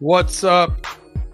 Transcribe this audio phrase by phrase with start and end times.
[0.00, 0.86] What's up,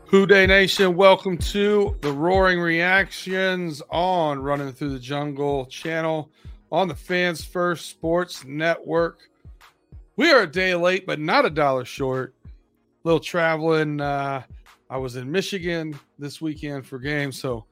[0.06, 0.96] Who Dey Nation?
[0.96, 6.30] Welcome to the Roaring Reactions on Running Through the Jungle channel
[6.72, 9.18] on the Fans First Sports Network.
[10.16, 12.34] We are a day late, but not a dollar short.
[12.46, 12.48] A
[13.04, 14.00] little traveling.
[14.00, 14.44] Uh,
[14.88, 17.66] I was in Michigan this weekend for games, so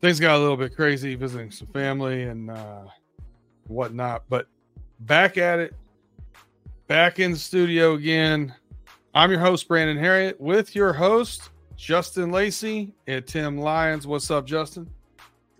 [0.00, 2.84] things got a little bit crazy visiting some family and uh,
[3.66, 4.22] whatnot.
[4.28, 4.46] But
[5.00, 5.74] back at it,
[6.86, 8.54] back in the studio again
[9.14, 14.06] I'm your host, Brandon Herriott, with your host, Justin Lacey and Tim Lyons.
[14.06, 14.88] What's up, Justin?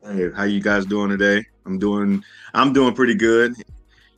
[0.02, 1.44] Hey, how you guys doing today?
[1.66, 2.24] I'm doing
[2.54, 3.52] I'm doing pretty good.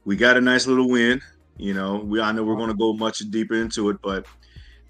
[0.05, 1.21] We got a nice little win.
[1.57, 4.25] You know, we I know we're gonna go much deeper into it, but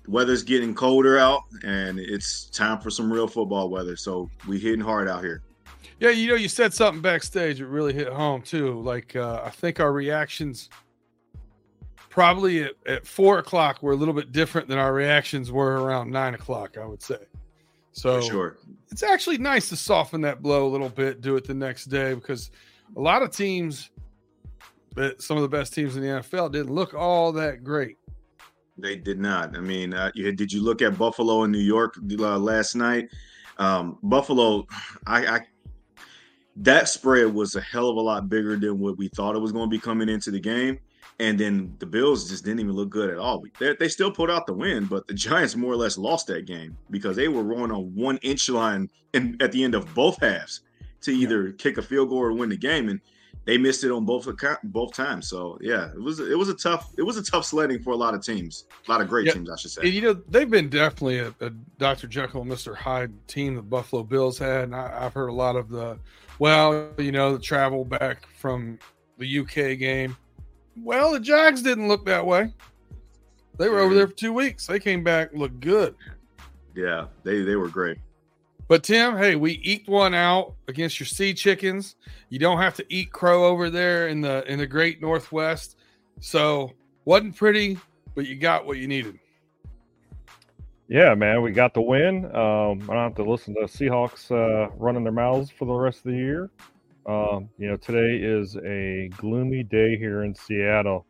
[0.04, 3.96] the weather's getting colder out and it's time for some real football weather.
[3.96, 5.40] So we hitting hard out here.
[6.00, 8.78] Yeah, you know, you said something backstage that really hit home too.
[8.82, 10.68] Like uh, I think our reactions
[12.14, 15.82] probably at, at four o'clock we were a little bit different than our reactions were
[15.82, 17.18] around nine o'clock, I would say.
[17.90, 18.58] So For sure.
[18.92, 22.14] it's actually nice to soften that blow a little bit, do it the next day
[22.14, 22.52] because
[22.96, 23.90] a lot of teams,
[25.18, 27.98] some of the best teams in the NFL, didn't look all that great.
[28.78, 29.56] They did not.
[29.56, 33.08] I mean, uh, you, did you look at Buffalo and New York uh, last night?
[33.58, 34.68] Um, Buffalo,
[35.04, 35.40] I, I
[36.58, 39.50] that spread was a hell of a lot bigger than what we thought it was
[39.50, 40.78] going to be coming into the game.
[41.20, 43.44] And then the Bills just didn't even look good at all.
[43.60, 46.44] They, they still put out the win, but the Giants more or less lost that
[46.44, 50.20] game because they were rolling on one inch line in, at the end of both
[50.20, 50.62] halves
[51.02, 51.52] to either yeah.
[51.56, 53.00] kick a field goal or win the game, and
[53.44, 54.28] they missed it on both
[54.64, 55.28] both times.
[55.28, 57.96] So yeah, it was it was a tough it was a tough sledding for a
[57.96, 59.32] lot of teams, a lot of great yeah.
[59.34, 59.86] teams, I should say.
[59.86, 62.06] You know, they've been definitely a, a Dr.
[62.06, 62.74] Jekyll and Mr.
[62.74, 63.54] Hyde team.
[63.54, 65.98] The Buffalo Bills had, and I, I've heard a lot of the
[66.38, 68.78] well, you know, the travel back from
[69.18, 70.16] the UK game
[70.82, 72.52] well, the Jags didn't look that way.
[73.58, 74.66] They were over there for two weeks.
[74.66, 75.94] They came back, looked good.
[76.74, 77.98] Yeah, they they were great.
[78.66, 81.96] But Tim, hey, we eked one out against your sea chickens.
[82.30, 85.76] You don't have to eat crow over there in the in the great northwest.
[86.20, 86.72] So
[87.04, 87.78] wasn't pretty,
[88.14, 89.18] but you got what you needed.
[90.88, 92.26] Yeah, man, we got the win.
[92.26, 95.98] Um, I don't have to listen to Seahawks uh, running their mouths for the rest
[95.98, 96.50] of the year.
[97.06, 101.06] Um, you know, today is a gloomy day here in Seattle.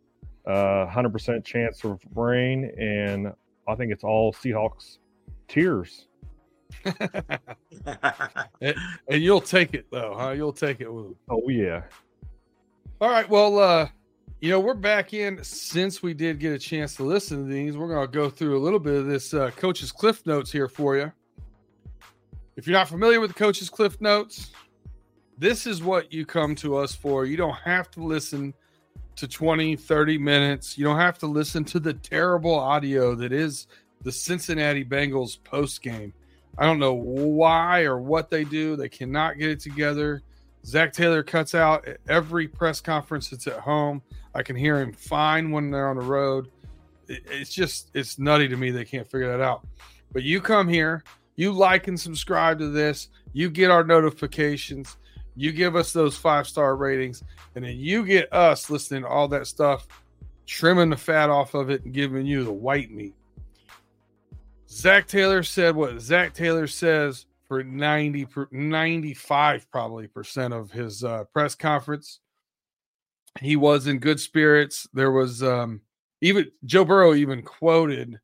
[0.47, 3.32] Uh, 100% chance of rain, and
[3.66, 4.99] I think it's all Seahawks
[5.49, 6.09] tears.
[8.60, 8.75] and,
[9.09, 10.31] and, you'll take it though, huh?
[10.31, 11.15] You'll take it with.
[11.31, 11.82] Oh yeah.
[13.00, 13.28] All right.
[13.28, 13.88] Well, uh,
[14.41, 17.76] you know, we're back in since we did get a chance to listen to these.
[17.76, 20.69] We're going to go through a little bit of this uh, coach's cliff notes here
[20.69, 21.12] for you.
[22.56, 24.50] If you're not familiar with the coach's cliff notes,
[25.39, 27.25] this is what you come to us for.
[27.25, 28.55] You don't have to listen
[29.17, 30.78] to 20, 30 minutes.
[30.78, 33.67] You don't have to listen to the terrible audio that is
[34.03, 36.12] the Cincinnati Bengals post game.
[36.59, 38.77] I don't know why or what they do.
[38.77, 40.23] They cannot get it together.
[40.65, 44.03] Zac Taylor cuts out at every press conference that's at home.
[44.34, 46.50] I can hear him fine when they're on the road.
[47.09, 48.71] It's just, it's nutty to me.
[48.71, 49.67] They can't figure that out.
[50.12, 51.03] But you come here,
[51.37, 54.97] you like and subscribe to this, you get our notifications
[55.37, 57.22] you give us those five star ratings,
[57.55, 59.87] and then you get us listening to all that stuff,
[60.47, 63.15] trimming the fat off of it and giving you the white meat.
[64.69, 71.25] Zac Taylor said what Zac Taylor says for 90 95 probably percent of his uh,
[71.33, 72.21] press conference.
[73.41, 74.89] He was in good spirits.
[74.94, 75.81] There was um,
[76.21, 78.21] even Joe Burrow even quoted,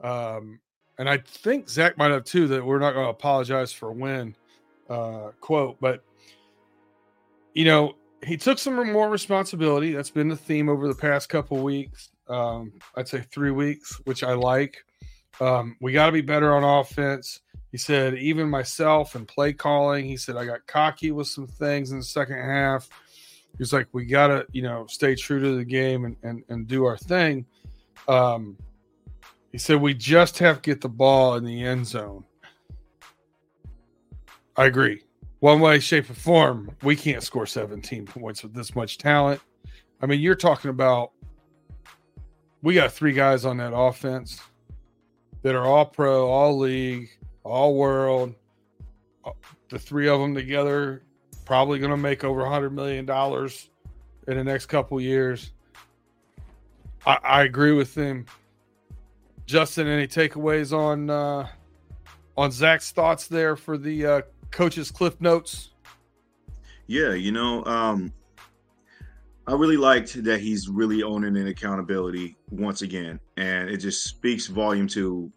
[0.00, 0.60] um,
[0.98, 4.36] and I think Zac might have too, that we're not going to apologize for win
[4.88, 6.02] uh, quote, but
[7.54, 9.92] you know, he took some more responsibility.
[9.92, 12.10] That's been the theme over the past couple weeks.
[12.28, 14.84] Um, I'd say three weeks, which I like.
[15.40, 17.40] Um, we got to be better on offense.
[17.72, 21.90] He said, even myself and play calling, he said, I got cocky with some things
[21.90, 22.88] in the second half.
[23.58, 26.66] He's like, we got to, you know, stay true to the game and, and, and
[26.66, 27.44] do our thing.
[28.08, 28.56] Um,
[29.50, 32.24] he said, we just have to get the ball in the end zone.
[34.56, 35.02] I agree
[35.42, 39.40] one way, shape, or form, we can't score 17 points with this much talent.
[40.00, 41.10] I mean, you're talking about
[42.62, 44.40] we got three guys on that offense
[45.42, 47.10] that are all pro, all league,
[47.42, 48.36] all world.
[49.68, 51.02] The three of them together
[51.44, 53.00] probably going to make over $100 million
[54.28, 55.50] in the next couple years.
[57.04, 58.26] I, I, agree with him.
[59.46, 61.48] Justin, any takeaways on uh,
[62.36, 64.20] on Zac's thoughts there for the uh,
[64.52, 65.70] coach's cliff notes?
[66.86, 68.12] Yeah, you know, um,
[69.46, 74.46] I really liked that he's really owning an accountability once again, and it just speaks
[74.46, 75.32] volume to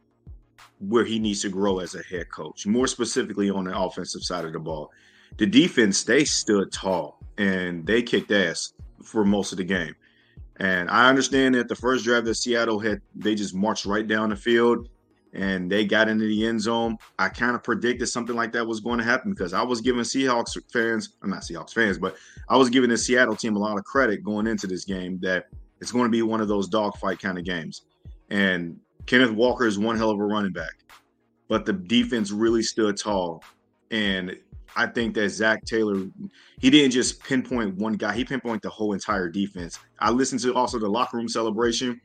[0.79, 4.45] where he needs to grow as a head coach, more specifically on the offensive side
[4.45, 4.91] of the ball.
[5.37, 8.73] The defense, they stood tall and they kicked ass
[9.03, 9.95] for most of the game.
[10.57, 14.29] And I understand that the first drive that Seattle had, they just marched right down
[14.29, 14.87] the field
[15.35, 16.97] and they got into the end zone.
[17.19, 20.01] I kind of predicted something like that was going to happen because I was giving
[20.01, 22.15] Seahawks fans, I'm not Seahawks fans, but
[22.49, 25.47] I was giving the Seattle team a lot of credit going into this game that
[25.81, 27.83] it's going to be one of those dogfight kind of games.
[28.29, 30.73] And Kenneth Walker is one hell of a running back,
[31.47, 33.43] but the defense really stood tall.
[33.91, 34.37] And
[34.77, 36.07] I think that Zac Taylor,
[36.59, 39.79] he didn't just pinpoint one guy, he pinpointed the whole entire defense.
[39.99, 41.99] I listened to also the locker room celebration.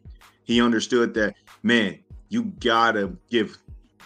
[0.44, 2.00] He understood that, man,
[2.30, 3.58] you gotta give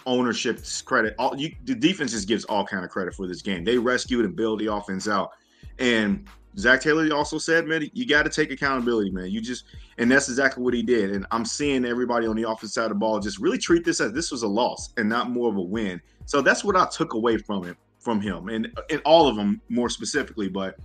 [0.05, 1.15] ownership credit.
[1.17, 3.63] All you, the defense just gives all kind of credit for this game.
[3.63, 5.31] They rescued and bailed the offense out.
[5.79, 6.27] And
[6.57, 9.29] Zac Taylor also said, man, you got to take accountability, man.
[9.29, 9.65] You just,
[9.97, 11.11] and that's exactly what he did.
[11.11, 13.99] And I'm seeing everybody on the offense side of the ball just really treat this
[13.99, 16.01] as this was a loss and not more of a win.
[16.25, 19.61] So that's what I took away from it, from him, and and all of them
[19.69, 20.49] more specifically.
[20.49, 20.77] But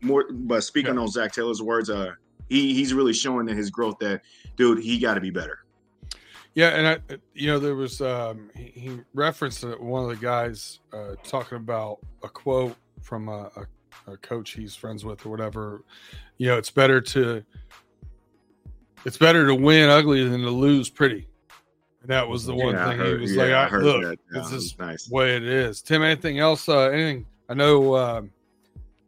[0.00, 1.00] more, but speaking yeah.
[1.00, 2.12] on Zac Taylor's words, uh,
[2.48, 4.22] he he's really showing in his growth that,
[4.56, 5.65] dude, he got to be better.
[6.56, 10.80] Yeah, and I, you know, there was um, he, he referenced one of the guys
[10.92, 13.66] uh, talking about a quote from a, a
[14.06, 15.84] a coach he's friends with or whatever,
[16.38, 17.44] you know, it's better to
[19.04, 21.28] it's better to win ugly than to lose pretty.
[22.02, 24.02] And that was the one yeah, thing heard, he was yeah, like, I, I look,
[24.02, 24.18] that.
[24.32, 25.10] Yeah, this is nice.
[25.10, 25.82] way it is.
[25.82, 26.68] Tim, anything else?
[26.68, 27.26] Uh, anything?
[27.48, 27.94] I know.
[27.94, 28.22] Uh,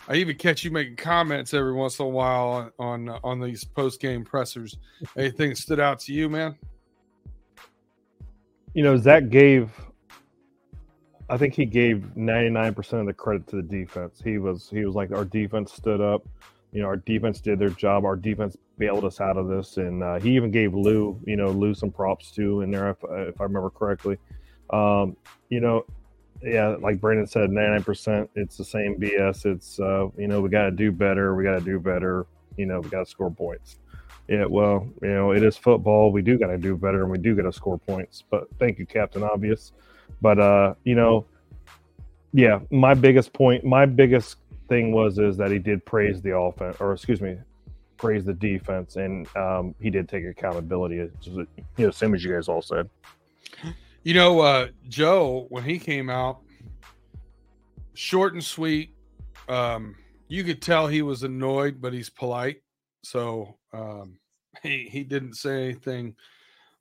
[0.09, 3.65] I even catch you making comments every once in a while on on, on these
[3.65, 4.77] post game pressers.
[5.17, 6.57] Anything stood out to you, man?
[8.79, 9.73] You know, Zac gave
[11.29, 14.21] I think he gave 99% of the credit to the defense.
[14.23, 16.25] He was he was like our defense stood up.
[16.71, 18.05] You know, our defense did their job.
[18.05, 21.49] Our defense bailed us out of this, and uh, he even gave Lou, you know,
[21.49, 24.17] Lou some props too in there, if, if I remember correctly.
[24.71, 25.17] Um,
[25.49, 25.85] you know,
[26.41, 28.29] yeah, like Brandon said, 99%.
[28.37, 29.45] It's the same BS.
[29.45, 31.35] It's uh, you know, we got to do better.
[31.35, 32.27] We got to do better.
[32.57, 33.81] You know, we got to score points.
[34.29, 36.13] Yeah, well, you know, it is football.
[36.13, 38.25] We do got to do better, and we do got to score points.
[38.31, 39.73] But thank you, Captain Obvious.
[40.21, 41.25] But uh, you know,
[42.33, 44.37] yeah, my biggest point, my biggest
[44.69, 47.39] thing was is that he did praise the offense, or excuse me,
[47.97, 50.97] praise the defense, and um, he did take accountability.
[51.23, 51.47] You
[51.79, 52.89] know, same as you guys all said.
[54.03, 56.41] You know, uh, Joe, when he came out,
[57.95, 58.95] short and sweet.
[59.49, 59.97] Um,
[60.29, 62.63] you could tell he was annoyed, but he's polite.
[63.03, 64.19] So um,
[64.63, 66.15] he he didn't say anything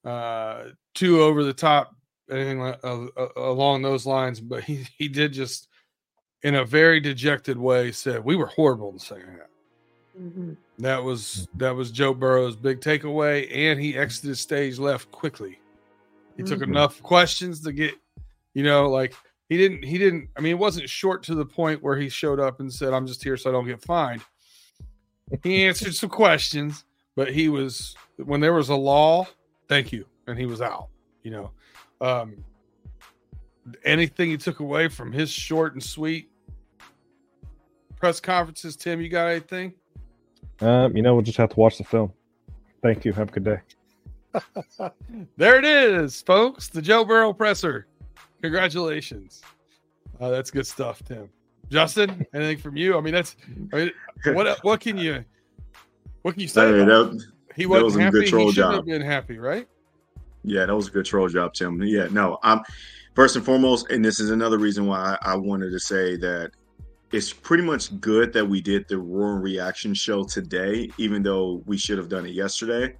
[0.06, 1.94] uh, too over the top
[2.30, 5.68] anything uh, uh, along those lines, but he, he did just,
[6.44, 9.50] in a very dejected way, said we were horrible in the second half.
[10.19, 10.54] Mm-hmm.
[10.80, 11.60] That was mm-hmm.
[11.60, 15.60] that was Joe Burrow's big takeaway, and he exited stage left quickly.
[16.36, 16.54] He mm-hmm.
[16.54, 17.95] took enough questions to get,
[18.54, 19.13] you know, like
[19.50, 20.30] he didn't he didn't.
[20.36, 23.06] I mean, it wasn't short to the point where he showed up and said, "I'm
[23.06, 24.22] just here so I don't get fined."
[25.44, 26.85] He answered some questions,
[27.15, 29.27] but he was when there was a law.
[29.68, 30.88] Thank you, and he was out.
[31.24, 31.51] You know,
[32.00, 32.44] um,
[33.83, 36.29] anything you took away from his short and sweet
[37.98, 39.01] press conferences, Tim?
[39.01, 39.74] You got anything?
[40.62, 42.13] Um, you know, we'll just have to watch the film.
[42.81, 43.13] Thank you.
[43.13, 43.60] Have a good day.
[45.38, 46.69] there it is, folks.
[46.69, 47.88] The Joe Burrow presser.
[48.41, 49.41] Congratulations.
[50.19, 51.29] Uh, that's good stuff, Tim.
[51.69, 52.97] Justin, anything from you?
[52.97, 53.36] I mean, that's
[53.74, 53.91] I mean,
[54.33, 55.24] what what can you
[56.21, 56.67] what can you say?
[56.67, 58.21] Hey, that, he wasn't was happy.
[58.21, 58.74] He should job.
[58.74, 59.67] have been happy, right?
[60.43, 61.81] Yeah, that was a good troll job, Tim.
[61.83, 62.62] Yeah, no, I'm
[63.15, 66.51] first and foremost, and this is another reason why I, I wanted to say that
[67.12, 71.77] it's pretty much good that we did the roaring reaction show today, even though we
[71.77, 72.95] should have done it yesterday.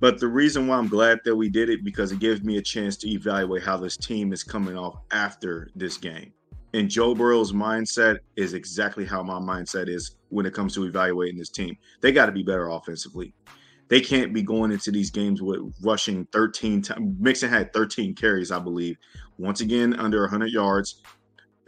[0.00, 2.62] But the reason why I'm glad that we did it because it gives me a
[2.62, 6.32] chance to evaluate how this team is coming off after this game.
[6.74, 11.38] And Joe Burrow's mindset is exactly how my mindset is when it comes to evaluating
[11.38, 11.76] this team.
[12.00, 13.34] They got to be better offensively
[13.92, 17.14] they can't be going into these games with rushing 13 times.
[17.20, 18.96] Mixon had 13 carries, I believe.
[19.36, 21.02] Once again, under 100 yards.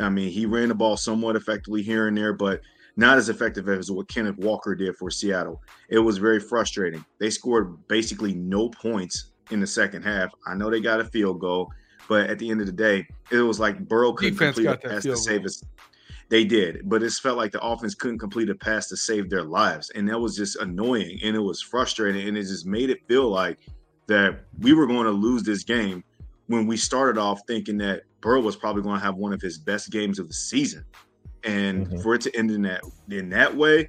[0.00, 2.62] I mean, he ran the ball somewhat effectively here and there, but
[2.96, 5.60] not as effective as what Kenneth Walker did for Seattle.
[5.90, 7.04] It was very frustrating.
[7.20, 10.30] They scored basically no points in the second half.
[10.46, 11.70] I know they got a field goal,
[12.08, 14.88] but at the end of the day, it was like Burrow couldn't Defense complete a
[14.88, 15.62] pass to save his.
[16.30, 19.42] They did, but it felt like the offense couldn't complete a pass to save their
[19.42, 23.06] lives, and that was just annoying and it was frustrating, and it just made it
[23.06, 23.58] feel like
[24.06, 26.02] that we were going to lose this game
[26.46, 29.58] when we started off thinking that Burrow was probably going to have one of his
[29.58, 30.84] best games of the season,
[31.44, 32.00] and mm-hmm.
[32.00, 33.88] for it to end in that in that way,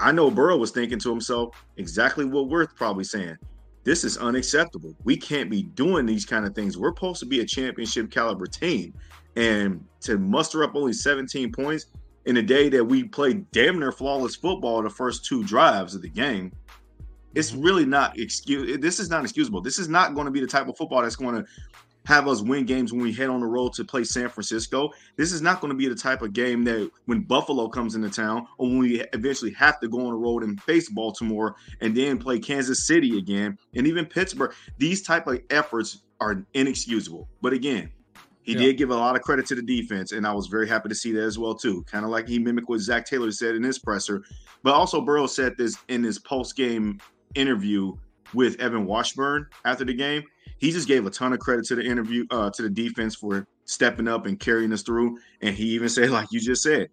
[0.00, 3.36] I know Burrow was thinking to himself exactly what we're probably saying.
[3.88, 4.94] This is unacceptable.
[5.04, 6.76] We can't be doing these kind of things.
[6.76, 8.92] We're supposed to be a championship caliber team.
[9.34, 11.86] And to muster up only 17 points
[12.26, 16.02] in a day that we played damn near flawless football the first two drives of
[16.02, 16.52] the game,
[17.34, 17.62] it's mm-hmm.
[17.62, 18.78] really not excuse.
[18.78, 19.62] This is not excusable.
[19.62, 21.46] This is not going to be the type of football that's going to
[22.08, 24.90] have us win games when we head on the road to play San Francisco.
[25.16, 28.08] This is not going to be the type of game that when Buffalo comes into
[28.08, 31.94] town or when we eventually have to go on the road and face Baltimore and
[31.94, 34.54] then play Kansas City again and even Pittsburgh.
[34.78, 37.28] These type of efforts are inexcusable.
[37.42, 37.92] But again,
[38.40, 38.60] he yeah.
[38.60, 40.94] did give a lot of credit to the defense, and I was very happy to
[40.94, 41.82] see that as well too.
[41.82, 44.22] Kind of like he mimicked what Zac Taylor said in his presser,
[44.62, 47.00] but also Burrow said this in his post game
[47.34, 47.92] interview
[48.32, 50.22] with Evan Washburn after the game
[50.58, 53.46] he just gave a ton of credit to the interview uh, to the defense for
[53.64, 55.18] stepping up and carrying us through.
[55.40, 56.88] And he even said, like you just said,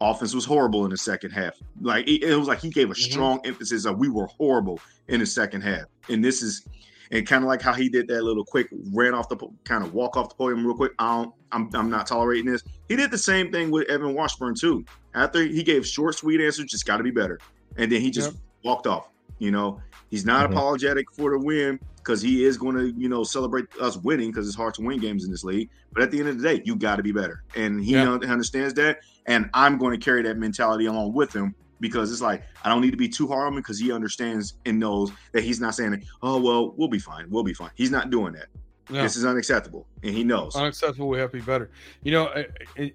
[0.00, 1.54] offense was horrible in the second half.
[1.80, 3.10] Like it, it was like he gave a mm-hmm.
[3.10, 5.84] strong emphasis that we were horrible in the second half.
[6.08, 6.66] And this is
[7.10, 9.94] and kind of like how he did that little quick ran off the kind of
[9.94, 10.92] walk off the podium real quick.
[10.98, 12.62] I don't, I'm, I'm not tolerating this.
[12.88, 14.84] He did the same thing with Evan Washburn too.
[15.14, 17.40] After he gave short, sweet answers, just got to be better,
[17.76, 18.40] and then he just yep.
[18.64, 19.08] walked off.
[19.38, 20.52] You know, he's not mm-hmm.
[20.52, 24.46] apologetic for the win because he is going to, you know, celebrate us winning because
[24.46, 25.70] it's hard to win games in this league.
[25.92, 28.10] But at the end of the day, you got to be better, and he yeah.
[28.10, 29.00] understands that.
[29.26, 32.80] And I'm going to carry that mentality along with him because it's like I don't
[32.80, 35.74] need to be too hard on him because he understands and knows that he's not
[35.74, 38.46] saying, "Oh well, we'll be fine, we'll be fine." He's not doing that.
[38.88, 40.56] This is unacceptable, and he knows.
[40.56, 41.08] Unacceptable.
[41.08, 41.70] We have to be better.
[42.02, 42.44] You know,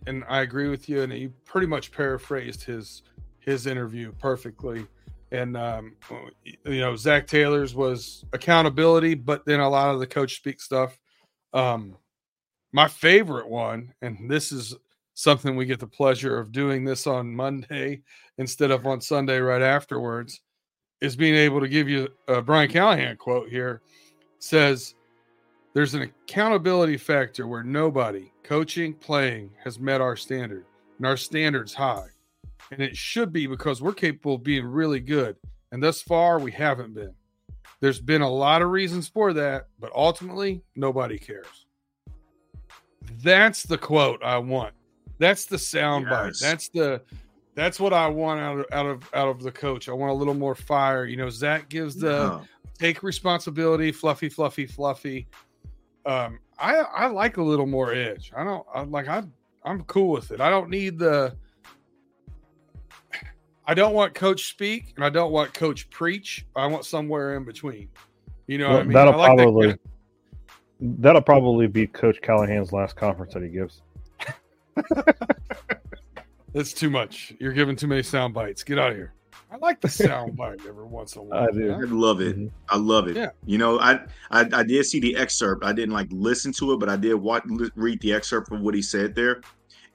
[0.08, 1.02] and I agree with you.
[1.02, 3.04] And he pretty much paraphrased his
[3.40, 4.88] his interview perfectly
[5.36, 5.96] and um,
[6.44, 10.98] you know Zac Taylor's was accountability, but then a lot of the coach speak stuff.
[11.54, 11.98] Um,
[12.74, 14.76] my favorite one, and this is
[15.14, 18.02] something we get the pleasure of doing this on Monday
[18.38, 20.42] instead of on Sunday right afterwards,
[21.02, 23.82] is being able to give you a Brian Callahan quote here.
[24.40, 24.96] Says
[25.74, 30.66] there's an accountability factor where nobody coaching, playing has met our standard,
[30.98, 32.08] and our standards high
[32.72, 35.36] and it should be because we're capable of being really good.
[35.72, 37.14] And thus far, we haven't been.
[37.80, 41.68] There's been a lot of reasons for that, but ultimately, nobody cares.
[43.22, 44.74] That's the quote I want.
[45.20, 46.28] That's the soundbite.
[46.28, 46.40] Yes.
[46.40, 47.02] That's the
[47.56, 49.88] that's what I want out of out of out of the coach.
[49.88, 51.06] I want a little more fire.
[51.06, 52.42] You know, Zac gives the no.
[52.78, 55.28] take responsibility, fluffy, fluffy, fluffy.
[56.06, 58.32] Um, I I like a little more edge.
[58.36, 59.24] I don't I like I
[59.64, 60.42] I'm cool with it.
[60.42, 61.36] I don't need the
[63.68, 66.46] I don't want coach speak and I don't want coach preach.
[66.56, 67.90] I want somewhere in between.
[68.48, 68.94] You know well, I mean?
[68.94, 69.80] That'll like probably that
[70.80, 73.82] that'll probably be Coach Callahan's last conference that he gives.
[76.54, 77.34] That's too much.
[77.40, 78.64] You're giving too many sound bites.
[78.64, 79.14] Get out of here.
[79.52, 81.48] I like the sound bite every once in a while.
[81.48, 81.74] I do.
[81.74, 82.38] I love it.
[82.38, 82.48] Mm-hmm.
[82.70, 83.16] I love it.
[83.16, 83.30] Yeah.
[83.46, 83.96] You know, I,
[84.32, 85.64] I I did see the excerpt.
[85.66, 87.44] I didn't like listen to it, but I did watch
[87.76, 89.42] read the excerpt from what he said there.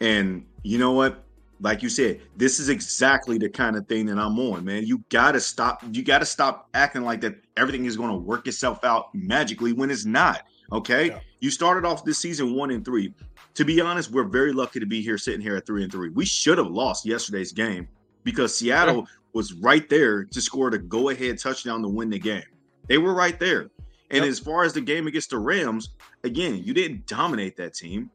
[0.00, 1.24] And you know what?
[1.60, 4.86] Like you said, this is exactly the kind of thing that I'm on, man.
[4.86, 5.82] You gotta stop.
[5.92, 7.36] You gotta stop acting like that.
[7.56, 10.44] Everything is going to work itself out magically when it's not.
[10.72, 11.20] Okay, yeah.
[11.40, 13.12] you started off this season one and three.
[13.54, 16.10] To be honest, we're very lucky to be here, sitting here at three and three.
[16.10, 17.88] We should have lost yesterday's game
[18.22, 19.04] because Seattle yeah.
[19.32, 22.44] was right there to score the go-ahead touchdown to win the game.
[22.86, 23.70] They were right there.
[24.10, 24.30] And yep.
[24.30, 25.90] as far as the game against the Rams,
[26.24, 28.10] again, you didn't dominate that team.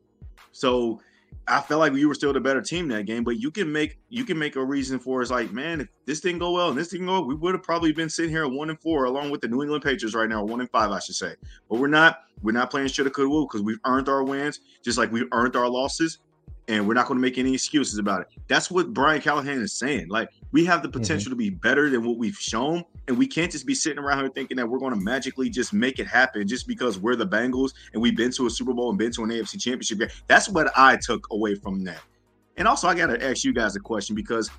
[0.52, 1.02] So
[1.48, 4.00] I felt like we were still the better team that game, but you can make
[4.10, 6.78] you can make a reason for it's like, man, if this didn't go well and
[6.78, 9.42] this didn't go, we would have probably been sitting here one and four, along with
[9.42, 11.36] the New England Patriots right now, one and five, I should say.
[11.70, 12.22] But we're not.
[12.42, 15.56] We're not playing shoulda, coulda, would because we've earned our wins, just like we've earned
[15.56, 16.20] our losses
[16.68, 18.28] and we're not going to make any excuses about it.
[18.48, 20.08] That's what Brian Callahan is saying.
[20.10, 21.02] Like we have the mm-hmm.
[21.02, 21.40] potential mm-hmm.
[21.42, 24.30] to be better than what we've shown, and we can't just be sitting around here
[24.30, 27.74] thinking that we're going to magically just make it happen just because we're the Bengals
[27.92, 30.08] and we've been to a Super Bowl and been to an AFC Championship game.
[30.28, 32.00] That's what I took away from that.
[32.56, 34.50] And also, I got to ask you guys a question because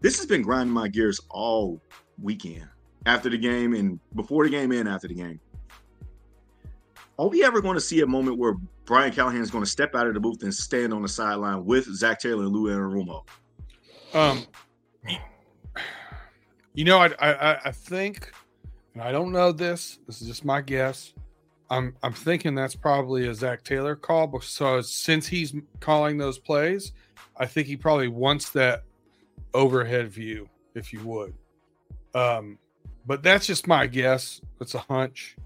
[0.00, 1.80] this has been grinding my gears all
[2.20, 2.66] weekend
[3.06, 5.38] after the game and before the game and after the game.
[7.20, 9.94] Are we ever going to see a moment where Brian Callahan is going to step
[9.94, 13.22] out of the booth and stand on the sideline with Zac Taylor and Lou Anarumo?
[14.12, 14.44] Um,
[16.76, 18.30] you know, I, I I think,
[18.94, 19.98] and I don't know this.
[20.06, 21.14] This is just my guess.
[21.70, 26.92] I'm I'm thinking that's probably a Zac Taylor call because since he's calling those plays,
[27.36, 28.84] I think he probably wants that
[29.54, 31.34] overhead view, if you would.
[32.14, 32.58] Um,
[33.06, 34.40] but that's just my guess.
[34.60, 35.36] It's a hunch.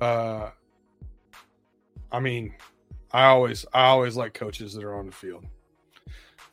[0.00, 0.50] Uh,
[2.10, 2.54] I mean,
[3.12, 5.46] I always I always like coaches that are on the field.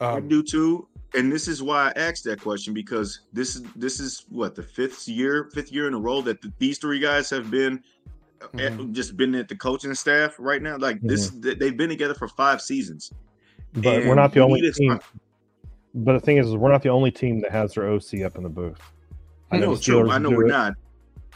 [0.01, 3.63] Um, I do too, and this is why I asked that question because this is
[3.75, 6.99] this is what the fifth year, fifth year in a row that the, these three
[6.99, 7.83] guys have been
[8.39, 8.59] mm-hmm.
[8.59, 10.77] at, just been at the coaching staff right now.
[10.77, 11.07] Like mm-hmm.
[11.07, 13.11] this, they've been together for five seasons.
[13.73, 14.99] But we're not the only team.
[15.93, 18.43] But the thing is, we're not the only team that has their OC up in
[18.43, 18.79] the booth.
[19.51, 20.09] I know, true.
[20.09, 20.49] I know we're it.
[20.49, 20.73] not.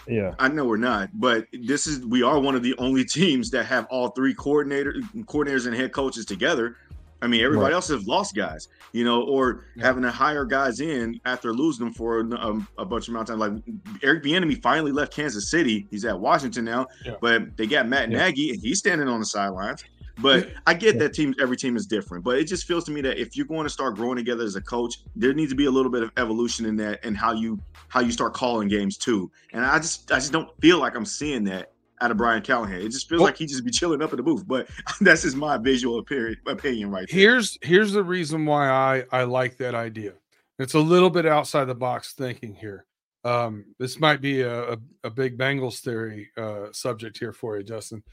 [0.08, 3.50] Yeah, I know we're not, but this is we are one of the only teams
[3.52, 4.94] that have all three coordinator
[5.26, 6.76] coordinators and head coaches together.
[7.24, 7.74] I mean, everybody right.
[7.74, 9.86] else has lost guys, you know, or yeah.
[9.86, 13.30] having to hire guys in after losing them for a, um, a bunch of amount
[13.30, 13.54] of time.
[13.56, 13.64] Like
[14.04, 16.88] Eric Bieniemy finally left Kansas City; he's at Washington now.
[17.06, 17.16] Yeah.
[17.22, 18.10] But they got Matt.
[18.10, 19.86] Nagy, and he's standing on the sidelines.
[20.20, 22.24] But I get that team, every team is different.
[22.24, 24.56] But it just feels to me that if you're going to start growing together as
[24.56, 27.32] a coach, there needs to be a little bit of evolution in that and how
[27.32, 29.32] you how you start calling games too.
[29.54, 31.73] And I just I just don't feel like I'm seeing that
[32.04, 32.82] out of Brian Callahan.
[32.82, 34.48] It just feels well, like he just be chilling up in the booth.
[34.48, 34.68] But
[35.02, 37.20] that's just my visual opinion right there.
[37.20, 40.14] Here's here's the reason why I I like that idea.
[40.60, 42.86] It's a little bit outside the box thinking here.
[43.26, 47.64] Um, this might be a, a, a big Bengals theory uh, subject here for you,
[47.64, 48.04] Justin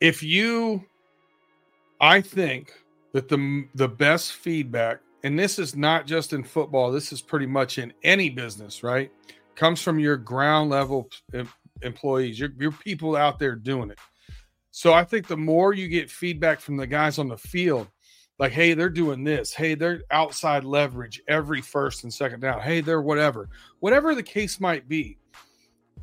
[0.00, 0.84] if you
[2.00, 2.72] i think
[3.12, 7.46] that the the best feedback and this is not just in football this is pretty
[7.46, 9.10] much in any business right
[9.54, 11.08] comes from your ground level
[11.84, 13.98] employees your, your people out there doing it
[14.70, 17.88] so i think the more you get feedback from the guys on the field
[18.38, 22.80] like hey they're doing this hey they're outside leverage every first and second down hey
[22.80, 23.48] they're whatever
[23.80, 25.18] whatever the case might be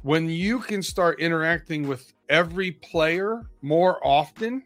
[0.04, 4.64] when you can start interacting with every player more often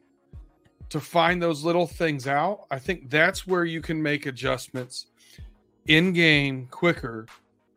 [0.90, 5.08] to find those little things out, I think that's where you can make adjustments
[5.88, 7.26] in game quicker.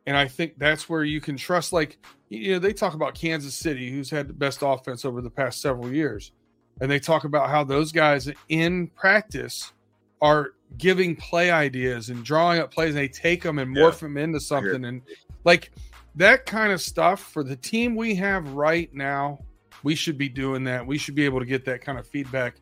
[0.06, 1.72] And I think that's where you can trust.
[1.72, 5.30] Like, you know, they talk about Kansas City, who's had the best offense over the
[5.30, 6.32] past several years.
[6.80, 9.72] And they talk about how those guys in practice
[10.20, 14.08] are giving play ideas and drawing up plays and they take them and morph yeah.
[14.08, 14.84] them into something.
[14.84, 15.02] And
[15.44, 15.70] like,
[16.14, 19.38] that kind of stuff for the team we have right now,
[19.82, 20.84] we should be doing that.
[20.84, 22.56] We should be able to get that kind of feedback,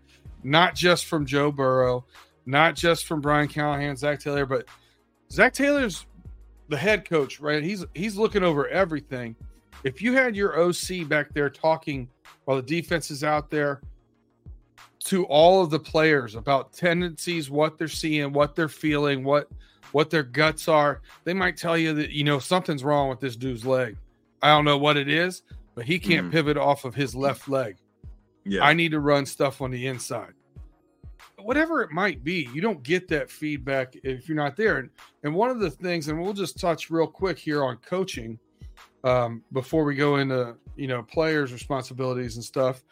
[0.44, 2.04] not just from Joe Burrow,
[2.44, 4.66] not just from Brian Callahan, Zac Taylor, but
[5.32, 6.06] Zac Taylor's
[6.68, 7.62] the head coach, right?
[7.62, 9.36] He's he's looking over everything.
[9.86, 12.08] If you had your OC back there talking
[12.44, 13.80] while the defense is out there
[15.04, 19.48] to all of the players about tendencies, what they're seeing, what they're feeling, what
[19.92, 21.02] what their guts are.
[21.22, 23.96] They might tell you that, you know, something's wrong with this dude's leg.
[24.42, 25.42] I don't know what it is,
[25.76, 26.32] but he can't mm-hmm.
[26.32, 27.76] pivot off of his left leg.
[28.44, 28.64] Yeah.
[28.64, 30.32] I need to run stuff on the inside.
[31.38, 34.78] Whatever it might be, you don't get that feedback if you're not there.
[34.78, 34.90] And,
[35.22, 38.40] and one of the things, and we'll just touch real quick here on coaching
[39.04, 42.82] um, before we go into, you know, players' responsibilities and stuff.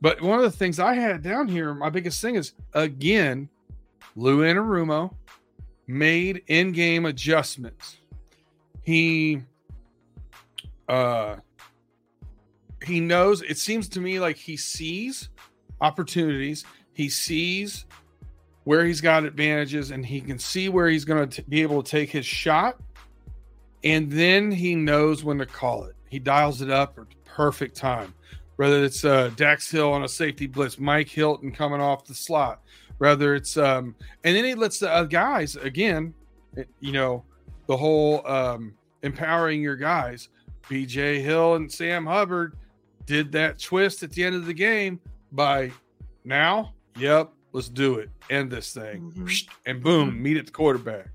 [0.00, 3.48] But one of the things I had down here, my biggest thing is again,
[4.14, 5.14] Lou Anarumo
[5.86, 7.96] made in-game adjustments.
[8.82, 9.42] He
[10.88, 11.36] uh
[12.84, 15.30] he knows it seems to me like he sees
[15.80, 17.86] opportunities, he sees
[18.64, 21.90] where he's got advantages and he can see where he's going to be able to
[21.90, 22.80] take his shot
[23.86, 25.94] and then he knows when to call it.
[26.08, 28.12] He dials it up at the perfect time.
[28.56, 32.62] Whether it's uh, Dax Hill on a safety blitz, Mike Hilton coming off the slot,
[32.98, 33.94] whether it's um,
[34.24, 36.12] and then he lets the uh, guys again,
[36.56, 37.22] eh, you know,
[37.68, 40.30] the whole um, empowering your guys.
[40.68, 42.56] BJ Hill and Sam Hubbard
[43.04, 44.98] did that twist at the end of the game
[45.30, 45.70] by
[46.24, 46.72] now.
[46.98, 48.10] Yep, let's do it.
[48.30, 49.70] End this thing, mm-hmm.
[49.70, 51.06] and boom, meet at the quarterback.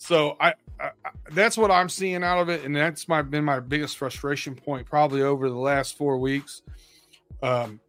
[0.00, 0.92] So I, I,
[1.32, 4.86] that's what I'm seeing out of it, and that's my been my biggest frustration point
[4.86, 6.62] probably over the last four weeks.
[7.42, 7.80] Um,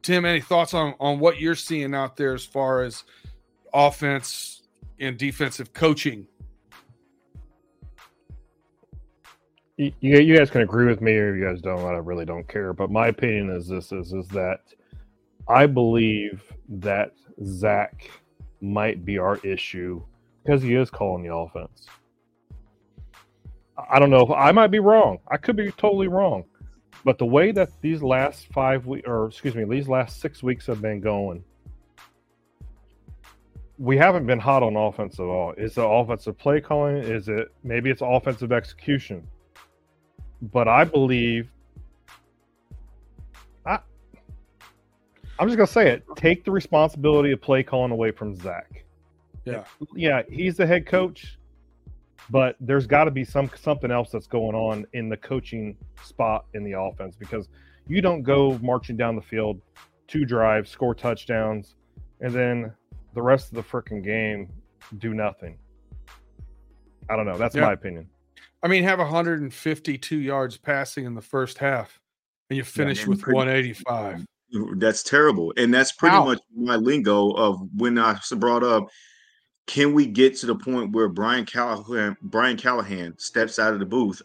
[0.00, 3.04] Tim, any thoughts on on what you're seeing out there as far as
[3.74, 4.62] offense
[4.98, 6.26] and defensive coaching?
[9.76, 11.84] You, you guys can agree with me or you guys don't.
[11.84, 12.72] I really don't care.
[12.72, 14.60] But my opinion is this: is is that
[15.48, 17.12] I believe that
[17.44, 18.10] Zac
[18.62, 20.02] might be our issue
[20.44, 21.86] because he is calling the offense.
[23.90, 25.18] I don't know if I might be wrong.
[25.30, 26.44] I could be totally wrong.
[27.04, 30.66] But the way that these last five weeks, or excuse me, these last six weeks
[30.66, 31.42] have been going,
[33.78, 35.52] we haven't been hot on offense at all.
[35.56, 36.98] Is it offensive play calling?
[36.98, 39.26] Is it maybe it's offensive execution?
[40.52, 41.50] But I believe
[43.66, 43.78] I
[45.38, 46.04] I'm just gonna say it.
[46.14, 48.84] Take the responsibility of play calling away from Zac.
[49.44, 49.64] Yeah.
[49.94, 51.38] Yeah, he's the head coach
[52.30, 56.46] but there's got to be some something else that's going on in the coaching spot
[56.54, 57.48] in the offense because
[57.86, 59.60] you don't go marching down the field
[60.08, 61.74] two drives, score touchdowns,
[62.20, 62.72] and then
[63.14, 64.48] the rest of the freaking game
[64.98, 65.56] do nothing.
[67.08, 67.36] I don't know.
[67.38, 67.62] That's Yeah.
[67.62, 68.08] my opinion.
[68.62, 72.00] I mean, have 152 yards passing in the first half,
[72.50, 74.24] and you finish and with pretty- 185.
[74.76, 75.52] That's terrible.
[75.56, 76.24] And that's pretty How?
[76.26, 78.88] much my lingo of when I brought up
[79.66, 83.86] can we get to the point where Brian Callahan Brian Callahan steps out of the
[83.86, 84.22] booth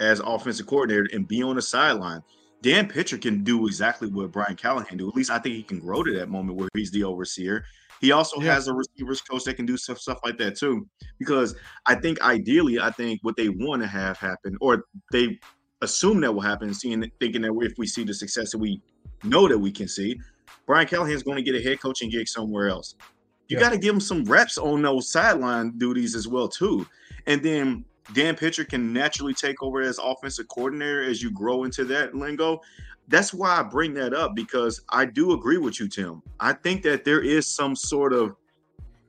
[0.00, 2.22] as offensive coordinator and be on the sideline?
[2.62, 5.08] Dan Pitcher can do exactly what Brian Callahan do.
[5.08, 7.64] At least I think he can grow to that moment where he's the overseer.
[8.00, 8.54] He also Yeah.
[8.54, 10.88] has a receivers coach that can do stuff stuff like that too.
[11.18, 11.54] Because
[11.86, 15.40] I think ideally, I think what they want to have happen, or they
[15.82, 18.80] assume that will happen, seeing thinking that if we see the success that we
[19.24, 20.20] know that we can see,
[20.66, 22.94] Brian Callahan is going to get a head coaching gig somewhere else.
[23.52, 23.64] You Yeah.
[23.64, 26.86] got to give him some reps on those sideline duties as well too,
[27.26, 27.84] and then
[28.14, 32.62] Dan Pitcher can naturally take over as offensive coordinator as you grow into that lingo.
[33.08, 36.22] That's why I bring that up because I do agree with you, Tim.
[36.40, 38.36] I think that there is some sort of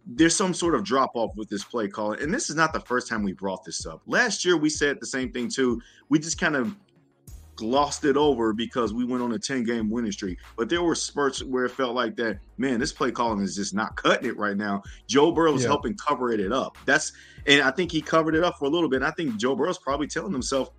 [0.06, 2.82] there's some sort of drop off with this play call, and this is not the
[2.82, 4.02] first time we brought this up.
[4.06, 5.82] Last year we said the same thing too.
[6.10, 6.76] We just kind of
[7.56, 10.38] glossed it over because we went on a 10 game winning streak.
[10.58, 13.74] But there were spurts where it felt like that, man, this play calling is just
[13.74, 14.82] not cutting it right now.
[15.08, 15.70] Joe Burrow is Yeah.
[15.70, 16.78] helping cover it up.
[16.86, 17.12] That's
[17.46, 18.98] and I think he covered it up for a little bit.
[18.98, 20.70] And I think Joe Burrow's probably telling himself,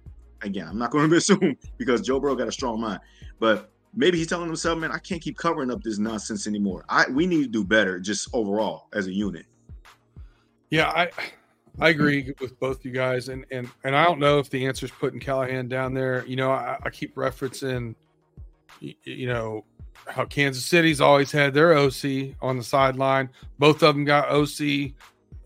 [0.42, 3.00] again, I'm not going to assume because Joe Burrow got a strong mind,
[3.38, 6.84] but maybe he's telling himself, man, I can't keep covering up this nonsense anymore.
[6.88, 9.46] I we need to do better just overall as a unit.
[10.70, 11.10] Yeah, I
[11.80, 14.86] I agree with both you guys, and and and I don't know if the answer
[14.86, 16.24] is putting Callahan down there.
[16.26, 17.94] You know, I, I keep referencing,
[18.80, 19.64] y- you know,
[20.06, 23.28] how Kansas City's always had their OC on the sideline.
[23.58, 24.92] Both of them got OC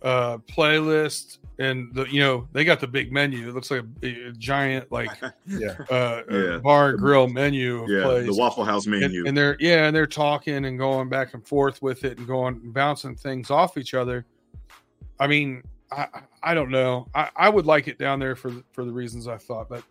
[0.02, 3.48] uh, playlist, and the you know they got the big menu.
[3.48, 5.10] It looks like a, a giant like
[5.46, 5.76] Yeah.
[5.90, 6.58] uh, Yeah.
[6.58, 8.26] bar and grill menu of Yeah, plays.
[8.26, 9.26] the Waffle House and, menu.
[9.26, 12.60] and they're yeah, and they're talking and going back and forth with it and going
[12.72, 14.26] bouncing things off each other.
[15.18, 16.06] I mean, I
[16.42, 17.08] I don't know.
[17.14, 19.82] I, I would like it down there for the- for the reasons I thought, but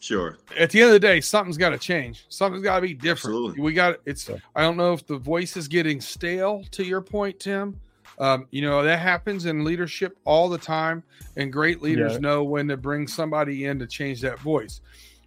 [0.00, 0.38] sure.
[0.58, 2.26] at the end of the day, something's got to change.
[2.28, 3.34] Something's got to be different.
[3.36, 3.62] Absolutely.
[3.62, 4.28] We got it's.
[4.28, 4.36] Yeah.
[4.54, 6.62] I don't know if the voice is getting stale.
[6.72, 7.80] To your point, Tim.
[8.20, 11.02] Um, you know that happens in leadership all the time,
[11.36, 12.18] and great leaders Yeah.
[12.18, 14.82] know when to bring somebody in to change that voice,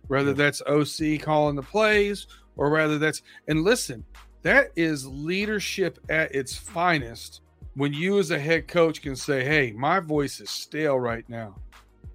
[0.07, 0.35] whether Yeah.
[0.35, 4.05] that's OC calling the plays or whether that's and listen,
[4.43, 7.41] that is leadership at its finest.
[7.77, 11.55] When you as a head coach can say, "Hey, my voice is stale right now.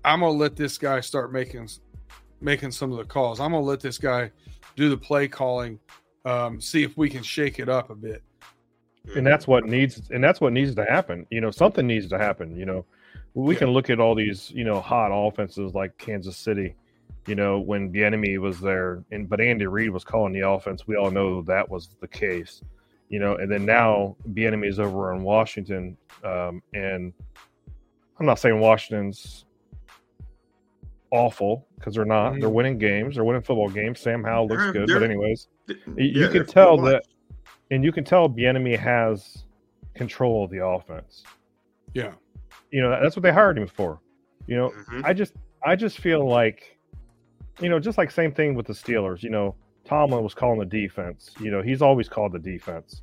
[0.05, 1.69] I'm gonna let this guy start making
[2.41, 3.39] making some of the calls.
[3.39, 4.33] I'm gonna let this guy
[4.75, 5.79] do the play calling,
[6.25, 8.23] um, see if we can shake it up a bit."
[9.17, 12.17] and that's what needs and that's what needs to happen you know something needs to
[12.17, 12.85] happen you know
[13.35, 13.59] we Yeah.
[13.59, 16.77] can look at all these you know hot offenses like kansas city
[17.27, 20.95] you know when Bieniemy was there and but andy reid was calling the offense we
[20.95, 22.63] all know that was the case
[23.13, 27.13] you know and then now Bieniemy is over in washington um, and
[28.19, 29.45] i'm not saying washington's
[31.11, 32.53] awful because they're not they're Mhm.
[32.55, 35.49] winning games they're winning football games sam howell looks They're- good they're- but anyways
[35.97, 37.05] you can tell that
[37.71, 39.45] and you can tell Bieniemy has
[39.95, 41.23] control of the offense.
[41.95, 42.13] Yeah,
[42.71, 43.99] You know, that's what they hired him for.
[44.47, 45.03] You know, Mhm.
[45.05, 46.79] I just I just feel like
[47.61, 50.67] you know, just like same thing with the Steelers, you know, Tomlin was calling the
[50.67, 51.31] defense.
[51.41, 53.03] You know, he's always called the defense.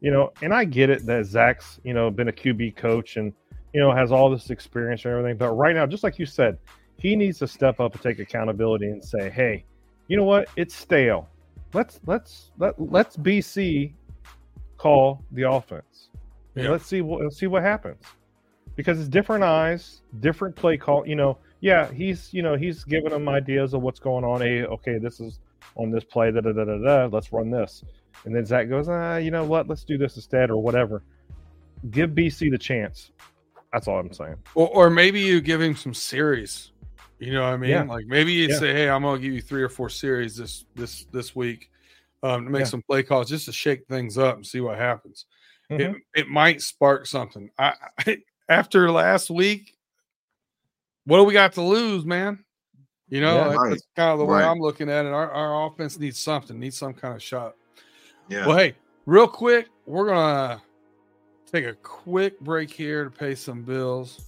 [0.00, 3.32] You know, and I get it that Zac's, you know, been a QB coach and
[3.72, 5.36] you know, has all this experience and everything.
[5.36, 6.58] But right now, just like you said,
[6.96, 9.64] he needs to step up and take accountability and say, Hey,
[10.08, 10.48] you know what?
[10.56, 11.28] It's stale.
[11.72, 13.92] Let's let's let let's BC
[14.76, 16.08] call the offense.
[16.56, 16.70] Yeah.
[16.70, 18.02] Let's see what let's see what happens.
[18.74, 21.06] Because it's different eyes, different play call.
[21.06, 24.40] You know, yeah, he's you know he's giving them ideas of what's going on.
[24.40, 25.38] Hey, okay, this is
[25.76, 26.30] on this play.
[26.30, 27.06] Da da da da da.
[27.06, 27.84] Let's run this.
[28.24, 29.68] And then Zac goes, ah, you know what?
[29.68, 31.02] Let's do this instead, or whatever.
[31.90, 33.12] Give BC the chance.
[33.72, 34.36] That's all I'm saying.
[34.54, 36.72] or, or maybe you give him some series.
[37.18, 37.70] You know what I mean?
[37.70, 37.82] Yeah.
[37.84, 38.58] Like maybe you Yeah.
[38.58, 41.70] say, "Hey, I'm gonna give you three or four series this this this week
[42.22, 42.64] um, to make Yeah.
[42.66, 45.26] some play calls just to shake things up and see what happens."
[45.70, 45.80] Mhm.
[45.80, 47.50] It it might spark something.
[47.58, 49.76] I, I after last week,
[51.04, 52.44] what do we got to lose, man?
[53.10, 53.44] You know, Yeah.
[53.48, 53.70] that's, Right.
[53.70, 54.48] that's kind of the way Right.
[54.48, 55.12] I'm looking at it.
[55.12, 57.56] Our, our offense needs something, needs some kind of shot.
[58.28, 58.46] Yeah.
[58.46, 60.62] Well, hey, real quick, we're gonna
[61.50, 64.20] take a quick break here to pay some bills.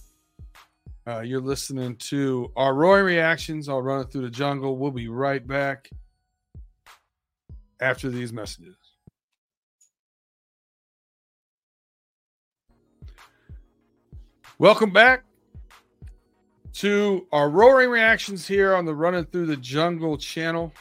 [1.07, 3.69] Uh, you're listening to our Roy reactions.
[3.69, 4.77] I'll run it through the jungle.
[4.77, 5.89] We'll be right back
[7.79, 8.75] after these messages.
[14.59, 15.23] Welcome back
[16.73, 20.73] to our roaring reactions here on the Running Through the Jungle channel.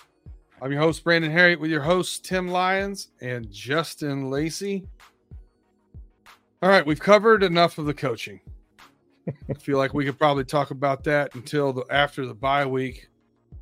[0.60, 4.86] I'm your host, Brandon Herriott, with your hosts, Tim Lyons and Justin Lacey.
[6.62, 8.40] All right, we've covered enough of the coaching.
[9.28, 13.08] I feel like we could probably talk about that until the after the bye week,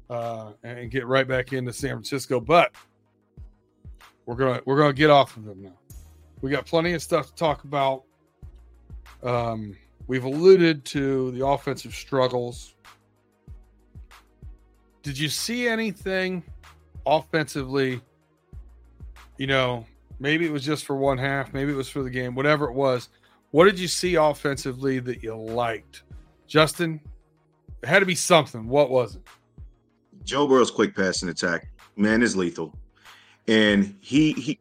[0.09, 2.41] uh, and get right back into San Francisco.
[2.41, 2.73] But
[4.27, 5.79] we're gonna we're gonna get off of them now.
[6.43, 8.05] We got plenty of stuff to talk about.
[9.23, 9.77] Um,
[10.11, 12.75] we've alluded to the offensive struggles.
[15.05, 16.43] Did you see anything
[17.07, 18.01] offensively?
[19.39, 19.87] You know,
[20.19, 22.75] maybe it was just for one half, maybe it was for the game, whatever it
[22.75, 23.09] was.
[23.53, 26.03] What did you see offensively that you liked?
[26.49, 27.01] Justin,
[27.81, 28.67] it had to be something.
[28.67, 29.23] What was it?
[30.25, 32.77] Joe Burrow's quick passing attack, man, is lethal.
[33.47, 34.59] And he he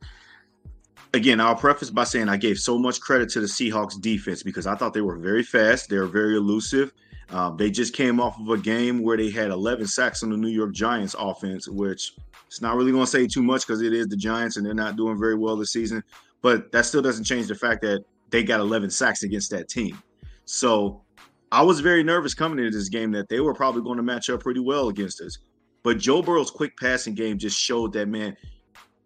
[1.14, 4.68] again, I'll preface by saying I gave so much credit to the Seahawks defense because
[4.68, 6.94] I thought they were very fast, they were very elusive.
[7.32, 10.38] Um, they just came off of a game where they had 11 sacks on the
[10.38, 12.16] New York Giants offense, which
[12.48, 14.74] it's not really going to say too much because it is the Giants and they're
[14.74, 16.04] not doing very well this season.
[16.42, 20.02] But that still doesn't change the fact that they got 11 sacks against that team.
[20.46, 21.04] So
[21.52, 24.32] I was very nervous coming into this game that they were probably going to match
[24.32, 25.38] up pretty well against us.
[25.84, 28.36] But Joe Burrow's quick passing game just showed that, man,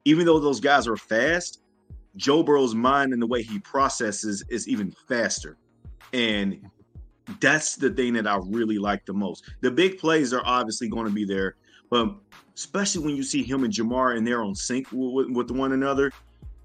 [0.06, 1.62] even though those guys are fast,
[2.15, 5.58] Joe Burrow's mind and the way he processes is even faster.
[6.13, 6.69] And
[7.39, 9.49] that's the thing that I really like the most.
[9.62, 11.56] The big plays are obviously going to be there,
[11.89, 12.13] but
[12.56, 16.12] especially when you see him and Ja'Marr and they're on sync with, with one another,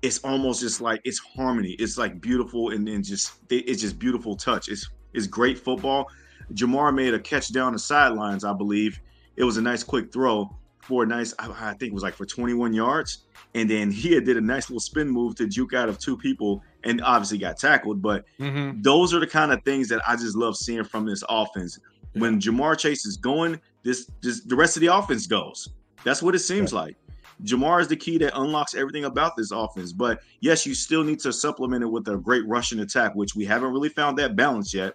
[0.02, 1.72] it's almost just like it's harmony.
[1.78, 4.68] It's like beautiful and then just it's just beautiful touch.
[4.68, 6.08] It's it's great football.
[6.52, 9.00] Ja'Marr made a catch down the sidelines, I believe.
[9.36, 10.54] It was a nice quick throw
[10.88, 13.24] for a nice, I think it was like for 21 yards.
[13.58, 16.62] And then he did a nice little spin move to juke out of two people
[16.84, 18.00] and obviously got tackled.
[18.00, 18.80] But mm-hmm.
[18.82, 21.80] those are the kind of things that I just love seeing from this offense.
[22.14, 22.22] Yeah.
[22.22, 25.70] When Ja'Marr Chase is going, this, this the rest of the offense goes.
[26.04, 26.86] That's what it seems right.
[26.86, 26.96] like.
[27.42, 29.92] Ja'Marr is the key that unlocks everything about this offense.
[29.92, 33.44] But yes, you still need to supplement it with a great rushing attack, which we
[33.44, 34.94] haven't really found that balance yet.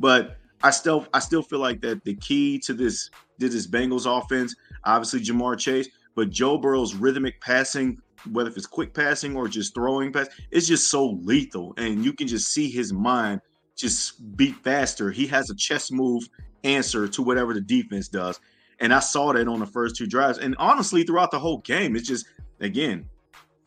[0.00, 4.06] But I still I still feel like that the key to this to this Bengals
[4.06, 5.88] offense, obviously Ja'Marr Chase,
[6.20, 7.98] but Joe Burrow's rhythmic passing,
[8.30, 11.72] whether if it's quick passing or just throwing pass, it's just so lethal.
[11.78, 13.40] And you can just see his mind
[13.74, 15.10] just beat faster.
[15.10, 16.28] He has a chess move
[16.62, 18.38] answer to whatever the defense does.
[18.80, 20.36] And I saw that on the first two drives.
[20.36, 22.26] And honestly, throughout the whole game, it's just
[22.60, 23.08] again,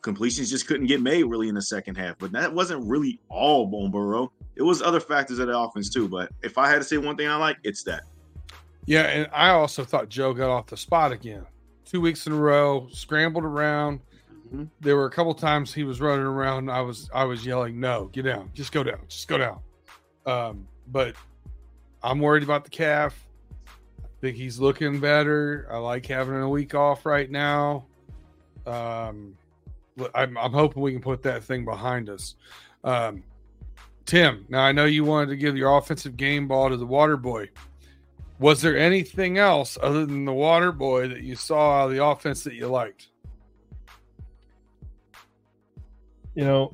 [0.02, 2.16] completions just couldn't get made really in the second half.
[2.18, 4.30] But that wasn't really all Bone Burrow.
[4.54, 6.06] It was other factors of the offense too.
[6.08, 8.04] But if I had to say one thing I like, it's that.
[8.86, 11.46] Yeah, and I also thought Joe got off the spot again
[11.94, 14.00] two weeks in a row, scrambled around.
[14.48, 14.64] Mm-hmm.
[14.80, 16.68] There were a couple times he was running around.
[16.68, 19.60] I was I was yelling, "No, get down, just go down, just go down."
[20.26, 21.14] Um, but
[22.02, 23.16] I'm worried about the calf.
[24.02, 25.68] I think he's looking better.
[25.70, 27.84] I like having a week off right now.
[28.66, 29.36] Um,
[30.16, 32.34] I'm, I'm hoping we can put that thing behind us.
[32.82, 33.22] Um,
[34.04, 37.16] Tim, now I know you wanted to give your offensive game ball to the water
[37.16, 37.50] boy.
[38.38, 42.04] Was there anything else other than the water boy that you saw out of the
[42.04, 43.08] offense that you liked?
[46.34, 46.72] You know,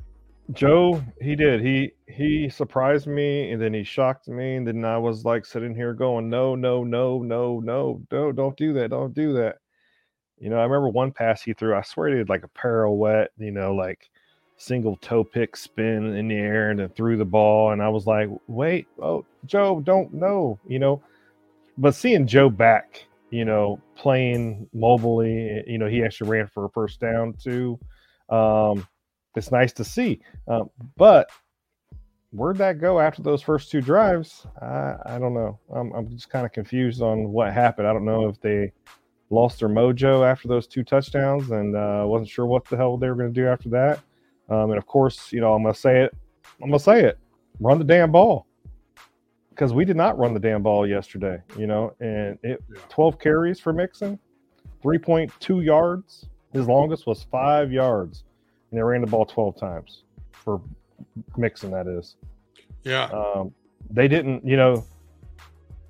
[0.53, 1.61] Joe, he did.
[1.61, 4.57] He he surprised me and then he shocked me.
[4.57, 8.57] And then I was like sitting here going, No, no, no, no, no, no, don't
[8.57, 8.88] do that.
[8.88, 9.59] Don't do that.
[10.38, 13.29] You know, I remember one pass he threw, I swear he did like a pirouette,
[13.37, 14.09] you know, like
[14.57, 17.73] single toe pick spin in the air and then threw the ball.
[17.73, 21.03] And I was like, wait, oh, Joe, don't know, you know
[21.78, 26.70] but seeing Joe back, you know, playing mobilely, you know, he actually ran for a
[26.70, 27.78] first down too.
[28.28, 28.87] Um,
[29.37, 30.20] it's nice to see.
[30.48, 31.30] Um, but
[32.30, 34.46] where'd that go after those first two drives?
[34.61, 35.59] I, I don't know.
[35.74, 37.87] I'm, I'm just kind of confused on what happened.
[37.87, 38.72] I don't know if they
[39.30, 43.09] lost their mojo after those two touchdowns and uh, wasn't sure what the hell they
[43.09, 44.00] were going to do after that.
[44.48, 46.16] Um, and of course, you know, I'm going to say it.
[46.61, 47.18] I'm going to say it.
[47.61, 48.46] Run the damn ball
[49.61, 52.81] because we did not run the damn ball yesterday, you know, and it yeah.
[52.88, 54.18] 12 carries for Mixon,
[54.83, 56.25] 3.2 yards.
[56.55, 58.25] His longest was five yards,
[58.70, 60.62] and they ran the ball 12 times for
[61.37, 61.70] Mixon.
[61.73, 62.16] That is,
[62.85, 63.11] yeah.
[63.11, 63.53] Um,
[63.90, 64.83] they didn't, you know,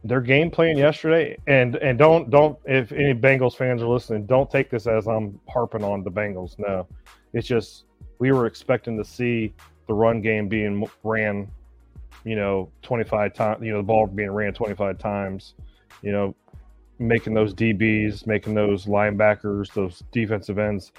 [0.03, 4.51] their game plan yesterday, and and don't don't if any Bengals fans are listening, don't
[4.51, 6.59] take this as I'm harping on the Bengals.
[6.59, 6.89] No,
[7.35, 7.85] it's just
[8.19, 9.55] we were expecting to see
[9.87, 11.49] the run game being ran
[12.25, 15.55] you know, 25 times, you know, the ball being ran 25 times,
[16.03, 16.35] you know,
[16.99, 20.93] making those DBs, making those linebackers, those defensive ends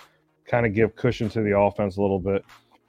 [0.45, 2.43] kind of give cushion to the offense a little bit.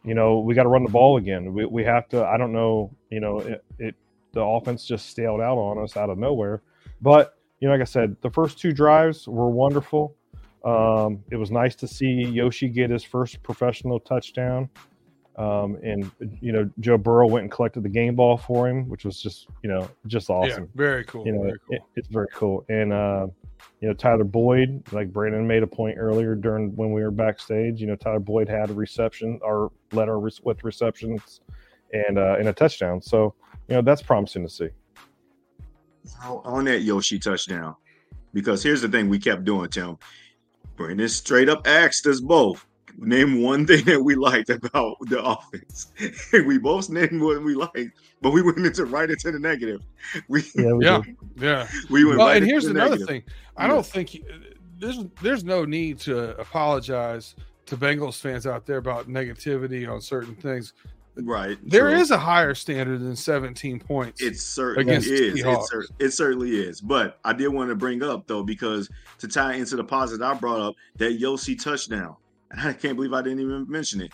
[0.04, 1.52] You know, we got to run the ball again.
[1.52, 3.94] We, we have to, I don't know, you know, it, it,
[4.32, 6.62] the offense just staled out on us out of nowhere.
[7.00, 10.16] But, you know, like I said, the first two drives were wonderful.
[10.64, 14.70] Um, it was nice to see Yoshi get his first professional touchdown.
[15.36, 19.04] Um, and you know, Joe Burrow went and collected the game ball for him, which
[19.04, 20.64] was just you know just awesome.
[20.64, 21.26] Yeah, very cool.
[21.26, 21.76] You know, very cool.
[21.76, 22.64] it, it's very cool.
[22.68, 23.28] And uh,
[23.80, 27.80] you know, Tyler Boyd, like Brandon made a point earlier during when we were backstage.
[27.80, 31.40] You know, Tyler Boyd had a reception or led our with receptions
[31.92, 33.00] and uh, and a touchdown.
[33.00, 33.34] So
[33.68, 34.68] you know, that's promising to see.
[36.24, 37.76] On that Yoshi touchdown,
[38.34, 39.98] because here's the thing we kept doing, Tim.
[40.76, 42.66] Brandon straight up asked us both
[42.98, 45.92] name one thing that we liked about the offense.
[46.32, 49.80] we both named what we liked, but we went into right into the negative.
[50.28, 51.02] We yeah, we, yeah,
[51.36, 51.68] yeah.
[51.90, 53.08] we went Well, right and into here's the another negative.
[53.08, 53.22] thing.
[53.56, 54.24] I don't think you-
[54.78, 60.34] there's there's no need to apologize to Bengals fans out there about negativity on certain
[60.34, 60.72] things.
[61.14, 61.58] Right.
[61.62, 61.98] There true.
[62.00, 64.22] is a higher standard than 17 points.
[64.22, 65.06] It certainly is.
[65.08, 66.80] It, cer- it certainly is.
[66.80, 70.34] But I did want to bring up though, because to tie into the positive I
[70.34, 72.16] brought up, that Yossi touchdown.
[72.56, 74.12] I can't believe I didn't even mention it.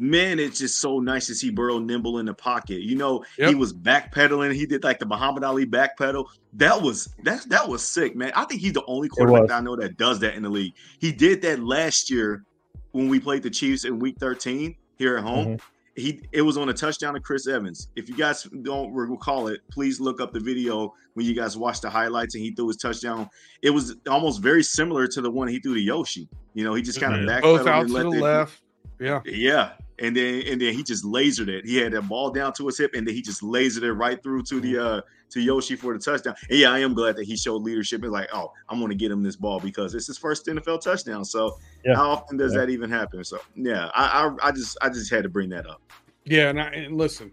[0.00, 2.82] Man, it's just so nice to see Burrow nimble in the pocket.
[2.82, 4.54] You know, he was backpedaling.
[4.54, 6.26] He did like the Muhammad Ali backpedal.
[6.52, 8.30] That was that that was sick, man.
[8.36, 10.74] I think he's the only quarterback that I know that does that in the league.
[11.00, 12.44] He did that last year
[12.92, 15.60] when we played the Chiefs in Week 13 here at home Mhm.
[15.98, 17.88] He it was on a touchdown to Chris Evans.
[17.96, 21.80] If you guys don't recall it, please look up the video when you guys watch
[21.80, 23.28] the highlights and he threw his touchdown.
[23.62, 26.28] It was almost very similar to the one he threw to Yoshi.
[26.54, 28.62] You know, he just kind of backpedaled both out and to let the the- left.
[29.00, 29.20] Yeah.
[29.24, 29.72] Yeah.
[30.00, 31.66] And then and then he just lasered it.
[31.66, 34.22] He had that ball down to his hip, and then he just lasered it right
[34.22, 35.00] through to the uh
[35.30, 36.34] to Yoshi for the touchdown.
[36.48, 39.10] And yeah, I am glad that he showed leadership and like, oh, I'm gonna get
[39.10, 41.24] him this ball because it's his first NFL touchdown.
[41.24, 41.96] So Yeah.
[41.96, 42.60] how often does Yeah.
[42.60, 43.22] that even happen?
[43.24, 45.80] So yeah, I, I I just I just had to bring that up.
[46.24, 47.32] Yeah, and, I, and listen,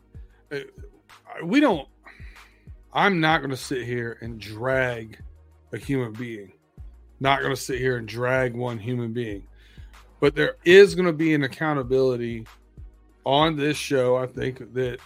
[0.52, 0.60] uh,
[1.44, 1.88] we don't.
[2.94, 5.20] I'm not going to sit here and drag
[5.74, 6.54] a human being.
[7.20, 9.44] Not going to sit here and drag one human being.
[10.22, 12.46] But there is going to be an accountability
[13.26, 14.16] on this show.
[14.16, 15.00] I think that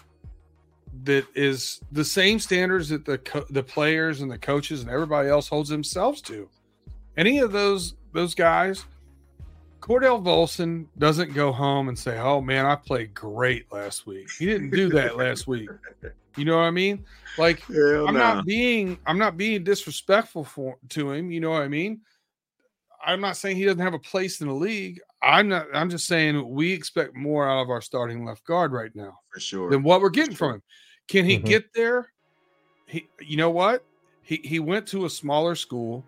[1.03, 5.29] that is the same standards that the co- the players and the coaches and everybody
[5.29, 6.49] else holds themselves to.
[7.17, 8.85] Any of those those guys,
[9.81, 14.45] Cordell Volson doesn't go home and say, "Oh man, I played great last week." He
[14.45, 15.69] didn't do that last week.
[16.35, 17.05] You know what I mean?
[17.37, 21.31] Like Hell I'm not being I'm not being disrespectful for to him.
[21.31, 22.01] You know what I mean?
[23.05, 24.99] I'm not saying he doesn't have a place in the league.
[25.21, 25.67] I'm not.
[25.73, 29.39] I'm just saying we expect more out of our starting left guard right now for
[29.39, 29.69] sure.
[29.69, 30.63] than what we're getting from him.
[31.07, 31.45] Can he Mhm.
[31.45, 32.13] get there?
[32.85, 33.83] He, you know what?
[34.21, 36.05] He he went to a smaller school,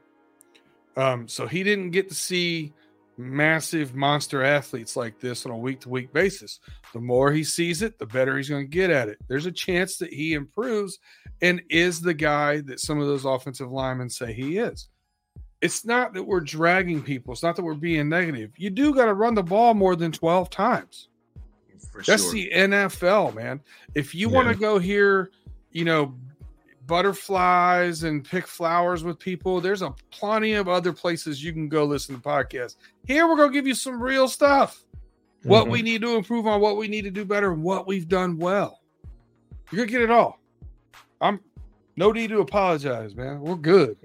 [0.95, 2.74] um, so he didn't get to see
[3.17, 6.60] massive monster athletes like this on a week to week basis.
[6.93, 9.17] The more he sees it, the better he's going to get at it.
[9.28, 10.97] There's a chance that he improves
[11.41, 14.88] and is the guy that some of those offensive linemen say he is.
[15.62, 17.34] It's not that we're dragging people.
[17.34, 18.52] It's not that we're being negative.
[18.58, 21.08] You do got to run the ball more than 12 times.
[21.91, 22.32] for That's sure.
[22.34, 23.60] the NFL, man.
[23.95, 25.32] If you want to go here,
[25.71, 26.15] you know,
[26.88, 31.84] butterflies and pick flowers with people, there's a plenty of other places you can go
[31.84, 32.76] listen to podcasts.
[33.08, 34.86] Here we're gonna give you some real stuff.
[35.43, 35.71] What Mhm.
[35.71, 38.38] we need to improve on, what we need to do better, and what we've done
[38.38, 38.82] well.
[39.71, 40.39] You're gonna get it all.
[41.19, 41.39] I'm
[41.97, 43.41] no need to apologize, man.
[43.41, 43.97] We're good.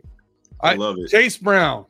[0.60, 1.08] I, I- love it.
[1.08, 1.86] Chase Brown.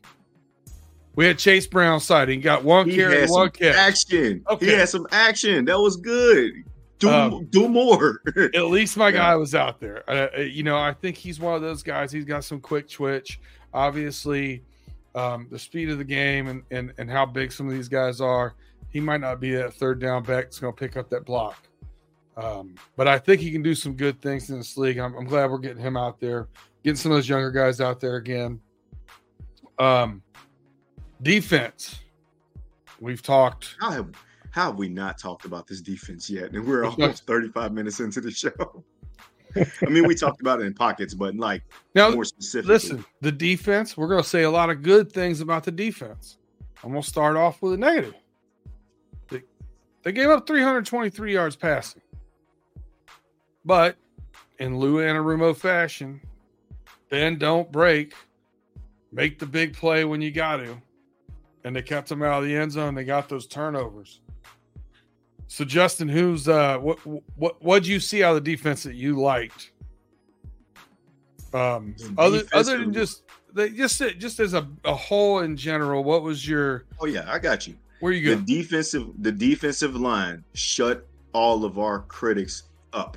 [1.14, 2.40] We had Chase Brown sighting.
[2.42, 3.74] Got one He carry, one some catch.
[3.74, 4.44] action.
[4.50, 4.66] Okay.
[4.66, 5.64] He had some action.
[5.64, 6.52] That was good.
[6.98, 8.20] Do Um, do more.
[8.54, 9.16] At least my Yeah.
[9.16, 10.02] guy was out there.
[10.08, 12.12] Uh, uh, you know, I think he's one of those guys.
[12.12, 13.40] He's got some quick twitch.
[13.72, 14.62] Obviously,
[15.14, 18.20] um, the speed of the game and, and and how big some of these guys
[18.20, 18.54] are.
[18.90, 21.56] He might not be that third down back that's going to pick up that block.
[22.36, 24.98] Um, but I think he can do some good things in this league.
[24.98, 26.48] I'm, I'm glad we're getting him out there,
[26.84, 28.60] getting some of those younger guys out there again.
[29.78, 30.22] Um,
[31.22, 32.00] defense.
[33.00, 33.76] We've talked.
[33.80, 34.10] how have
[34.50, 36.52] how have we not talked about this defense yet?
[36.52, 38.84] And we're almost 35 minutes into the show.
[39.56, 41.62] I mean, we talked about it in pockets, but like
[41.94, 42.72] Now, more specifically.
[42.72, 46.38] Listen, the defense, we're going to say a lot of good things about the defense.
[46.82, 48.14] I'm going to start off with a negative.
[49.28, 49.42] They,
[50.02, 52.02] they gave up 323 yards passing.
[53.66, 53.96] But
[54.60, 56.20] in Lou Anarumo fashion,
[57.10, 58.14] bend, don't break,
[59.12, 60.80] make the big play when you got to.
[61.64, 62.94] And they kept them out of the end zone.
[62.94, 64.20] They got those turnovers.
[65.48, 66.98] So Justin, who's uh what
[67.36, 69.72] what what'd you see out of the defense that you liked?
[71.52, 76.22] Um other other than just they just just as a, a whole in general, what
[76.22, 77.74] was your oh yeah, I got you.
[78.00, 83.16] where you The defensive the defensive line shut all of our critics up,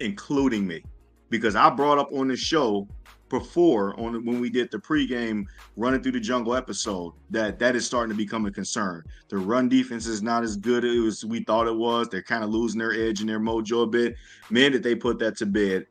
[0.00, 0.82] including me,
[1.30, 2.88] because I brought up on the show
[3.30, 5.44] before on when we did the pregame
[5.76, 9.02] running through the jungle episode that that is starting to become a concern.
[9.28, 12.08] The run defense is not as good as we thought it was.
[12.08, 14.14] They're kind of losing their edge and their mojo a bit.
[14.50, 15.86] Man, did they put that to bed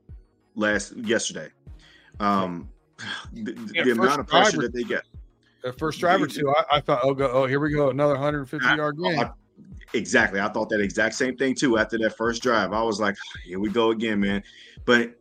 [0.55, 1.49] last yesterday.
[2.19, 2.69] Um,
[3.33, 5.03] the, yeah, the amount of pressure that they get.
[5.63, 8.15] The first drive or two, I, I, thought, oh, go, oh, here we go, another
[8.15, 9.19] 150 I, yard game.
[9.19, 9.31] I,
[9.93, 10.39] exactly.
[10.39, 12.73] I thought that exact same thing too after that first drive.
[12.73, 13.15] I was like,
[13.45, 14.43] here we go again, man.
[14.85, 15.15] But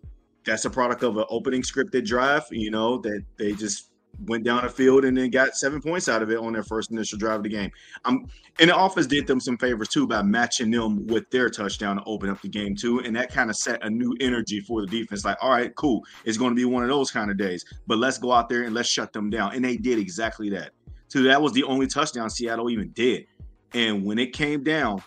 [0.45, 3.93] that's a product of an opening scripted drive, you know, that they just
[4.27, 6.91] went down the field and then got seven points out of it on their first
[6.91, 7.71] initial drive of the game.
[8.05, 8.27] Um,
[8.59, 12.05] and the offense did them some favors too by matching them with their touchdown to
[12.05, 14.87] open up the game too, and that kind of set a new energy for the
[14.87, 15.25] defense.
[15.25, 17.99] Like, all right, cool, it's going to be one of those kind of days, but
[17.99, 19.55] let's go out there and let's shut them down.
[19.55, 20.71] And they did exactly that.
[21.09, 23.27] So that was the only touchdown Seattle even did.
[23.75, 25.03] And when it came down,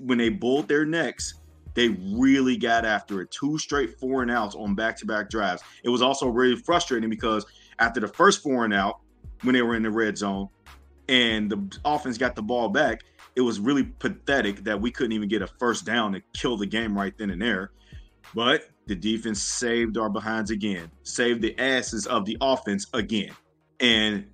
[0.00, 1.34] when they bulled their necks,
[1.74, 3.30] they really got after it.
[3.30, 5.62] Two straight four and outs on back to back drives.
[5.82, 7.44] It was also really frustrating because
[7.78, 9.00] after the first four and out,
[9.42, 10.48] when they were in the red zone,
[11.08, 13.00] and the offense got the ball back,
[13.36, 16.66] it was really pathetic that we couldn't even get a first down to kill the
[16.66, 17.72] game right then and there.
[18.34, 23.32] But the defense saved our behinds again, saved the asses of the offense again.
[23.80, 24.26] And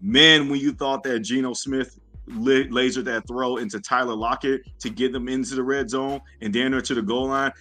[0.00, 1.98] man, when you thought that Geno Smith
[2.28, 6.72] lasered that throw into Tyler Lockett to get them into the red zone and then
[6.72, 7.52] to the goal line,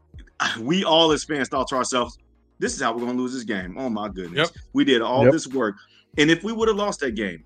[0.60, 2.18] we all as fans thought to ourselves,
[2.58, 3.76] this is how we're going to lose this game.
[3.78, 4.50] Oh my goodness.
[4.54, 4.64] Yep.
[4.72, 5.32] We did all yep.
[5.32, 5.76] this work.
[6.18, 7.44] And if we would have lost that game,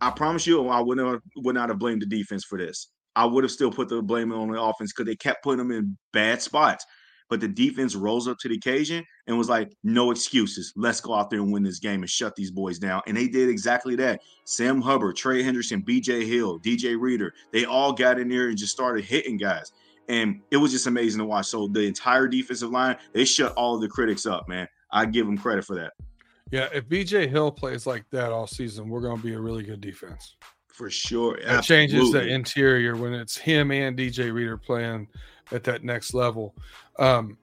[0.00, 2.88] I promise you, I would not would not have blamed the defense for this.
[3.14, 5.70] I would have still put the blame on the offense because they kept putting them
[5.70, 6.86] in bad spots.
[7.32, 10.70] But the defense rose up to the occasion and was like, no excuses.
[10.76, 13.00] Let's go out there and win this game and shut these boys down.
[13.06, 14.20] And they did exactly that.
[14.44, 18.72] Sam Hubbard, Trey Hendrickson, BJ Hill, DJ Reader, they all got in there and just
[18.72, 19.72] started hitting guys.
[20.10, 21.46] And it was just amazing to watch.
[21.46, 24.68] So the entire defensive line, they shut all of the critics up, man.
[24.90, 25.94] I give them credit for that.
[26.50, 29.62] Yeah, if BJ Hill plays like that all season, we're going to be a really
[29.62, 30.36] good defense.
[30.68, 31.38] For sure.
[31.38, 35.08] It changes the interior when it's him and DJ Reader playing
[35.50, 36.54] at that next level.
[36.98, 37.38] Um,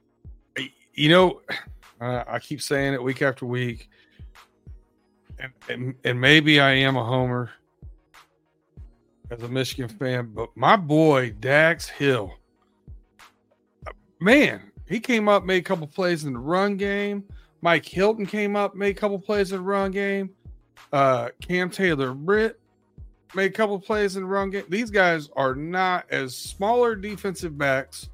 [0.93, 1.41] you know,
[2.01, 3.89] I keep saying it week after week,
[5.37, 7.51] and, and, and maybe I am a homer
[9.31, 12.33] as a Michigan fan, but my boy Dax Hill,
[14.19, 17.23] man, he came up, made a couple plays in the run game.
[17.61, 20.31] Mike Hilton came up, made a couple plays in the run game.
[20.91, 22.58] Uh, Cam Taylor Britt
[23.35, 24.65] made a couple plays in the run game.
[24.69, 28.09] These guys are not as smaller defensive backs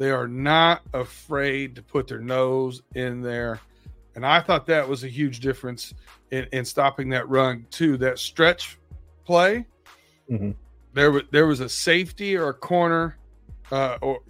[0.00, 3.60] they are not afraid to put their nose in there.
[4.14, 5.92] And I thought that was a huge difference
[6.30, 7.98] in, in stopping that run too.
[7.98, 8.78] That stretch
[9.26, 9.66] play,
[10.28, 10.52] mm-hmm.
[10.94, 13.18] there was there was a safety or a corner
[13.70, 14.20] uh, or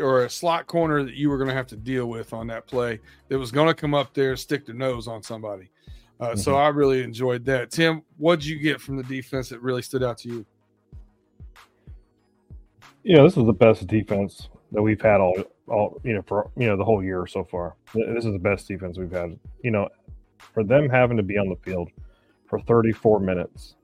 [0.00, 2.66] or a slot corner that you were going to have to deal with on that
[2.66, 5.68] play that was going to come up there and stick their nose on somebody.
[6.20, 6.38] Uh, mm-hmm.
[6.38, 7.70] So I really enjoyed that.
[7.70, 10.46] Tim, what did you get from the defense that really stood out to you?
[13.04, 16.66] Yeah, this was the best defense that we've had all all you know for you
[16.66, 17.76] know the whole year so far.
[17.94, 19.38] This is the best defense we've had.
[19.62, 19.88] You know,
[20.38, 21.90] for them having to be on the field
[22.46, 23.76] for 34 minutes,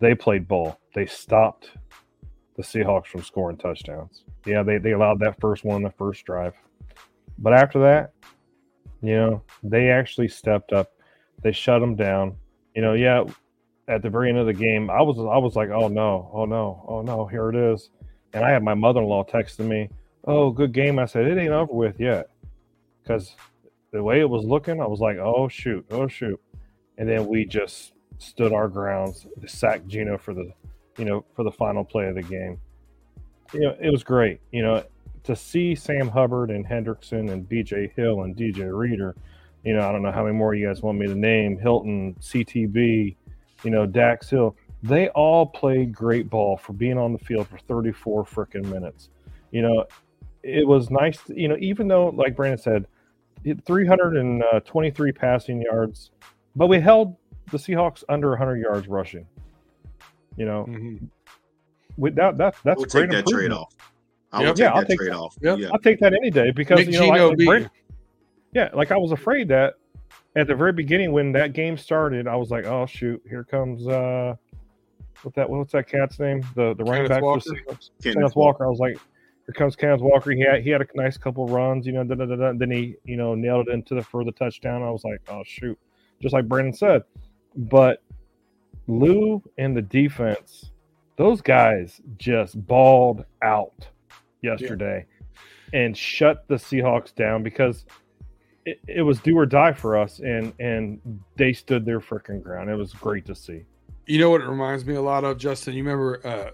[0.00, 0.78] they played ball.
[0.94, 1.70] They stopped
[2.56, 4.24] the Seahawks from scoring touchdowns.
[4.44, 6.54] Yeah, they, they allowed that first one, the first drive.
[7.38, 8.12] But after that,
[9.00, 10.90] you know, they actually stepped up.
[11.42, 12.36] They shut them down.
[12.74, 13.24] You know, yeah,
[13.88, 16.44] at the very end of the game, I was I was like, oh no, oh
[16.44, 17.90] no, oh no, here it is.
[18.32, 19.88] And I had my mother in law texting me,
[20.24, 22.28] "Oh, good game." I said, "It ain't over with yet,"
[23.02, 23.34] because
[23.90, 26.40] the way it was looking, I was like, "Oh shoot, oh shoot,"
[26.98, 30.52] and then we just stood our grounds, sacked Geno for the,
[30.98, 32.60] you know, for the final play of the game.
[33.54, 34.40] You know, it was great.
[34.52, 34.84] You know,
[35.24, 37.92] to see Sam Hubbard and Hendrickson and B.J.
[37.96, 39.16] Hill and DJ Reader.
[39.64, 41.58] You know, I don't know how many more you guys want me to name.
[41.58, 43.16] Hilton, CTB,
[43.64, 47.58] you know, Dax Hill they all played great ball for being on the field for
[47.58, 49.10] 34 freaking minutes.
[49.50, 49.86] You know,
[50.42, 52.86] it was nice, to, you know, even though, like Brandon said,
[53.66, 56.10] 323 passing yards,
[56.54, 57.16] but we held
[57.50, 59.26] the Seahawks under 100 yards rushing.
[60.36, 61.06] You know, mm-hmm.
[61.96, 63.74] with that, that that's we'll great take that trade off.
[64.30, 64.58] I yep.
[64.58, 65.36] yeah, I'll take that trade off.
[65.40, 65.68] Yeah.
[65.72, 67.70] I'll take that any day because you know, like, like
[68.52, 69.74] yeah, like I was afraid that
[70.36, 73.86] at the very beginning when that game started, I was like, oh shoot, here comes
[73.86, 74.34] uh
[75.22, 76.42] what that what's that cat's name?
[76.54, 77.50] The the running back Walker.
[78.02, 78.64] Kenneth Walker.
[78.64, 78.98] I was like,
[79.46, 80.30] here comes Kenneth Walker.
[80.30, 82.52] He had he had a nice couple runs, you know, da, da, da, da.
[82.54, 84.82] then he you know nailed it into the for the touchdown.
[84.82, 85.78] I was like, oh shoot,
[86.20, 87.02] just like Brandon said.
[87.56, 88.02] But
[88.86, 90.70] Lou and the defense,
[91.16, 93.88] those guys just balled out
[94.40, 95.04] yesterday
[95.72, 95.80] yeah.
[95.80, 97.84] and shut the Seahawks down because
[98.70, 101.00] it, it was do or die for us, and and
[101.36, 102.70] they stood their freaking ground.
[102.70, 103.64] It was great to see.
[104.06, 105.74] You know what it reminds me a lot of, Justin?
[105.74, 106.50] You remember uh,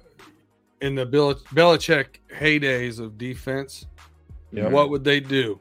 [0.80, 2.06] in the Bill- Belichick
[2.36, 3.86] heydays of defense,
[4.52, 4.70] Yep.
[4.72, 5.60] what would they do?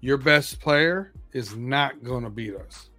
[0.00, 2.90] Your best player is not going to beat us.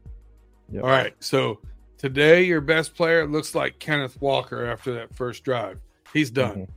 [0.72, 0.84] Yep.
[0.84, 1.14] All right.
[1.20, 1.60] So
[2.00, 5.80] today, your best player looks like Kenneth Walker after that first drive.
[6.14, 6.56] He's done.
[6.66, 6.68] Mhm.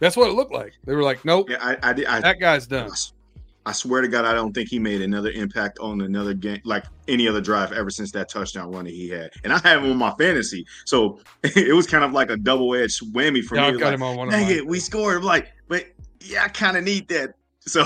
[0.00, 0.72] That's what it looked like.
[0.84, 2.06] They were like, nope, Yeah, I, I did.
[2.06, 2.90] I, that guy's done.
[3.64, 6.84] I swear to God, I don't think he made another impact on another game, like
[7.06, 9.30] any other drive ever since that touchdown run that he had.
[9.44, 12.74] And I have him on my fantasy, so it was kind of like a double
[12.74, 13.74] edged whammy for Yeah, me.
[13.74, 15.18] I've got Like, him on one Dang it, we scored.
[15.18, 15.86] I'm like, but
[16.20, 17.34] yeah, I kind of need that.
[17.64, 17.84] So,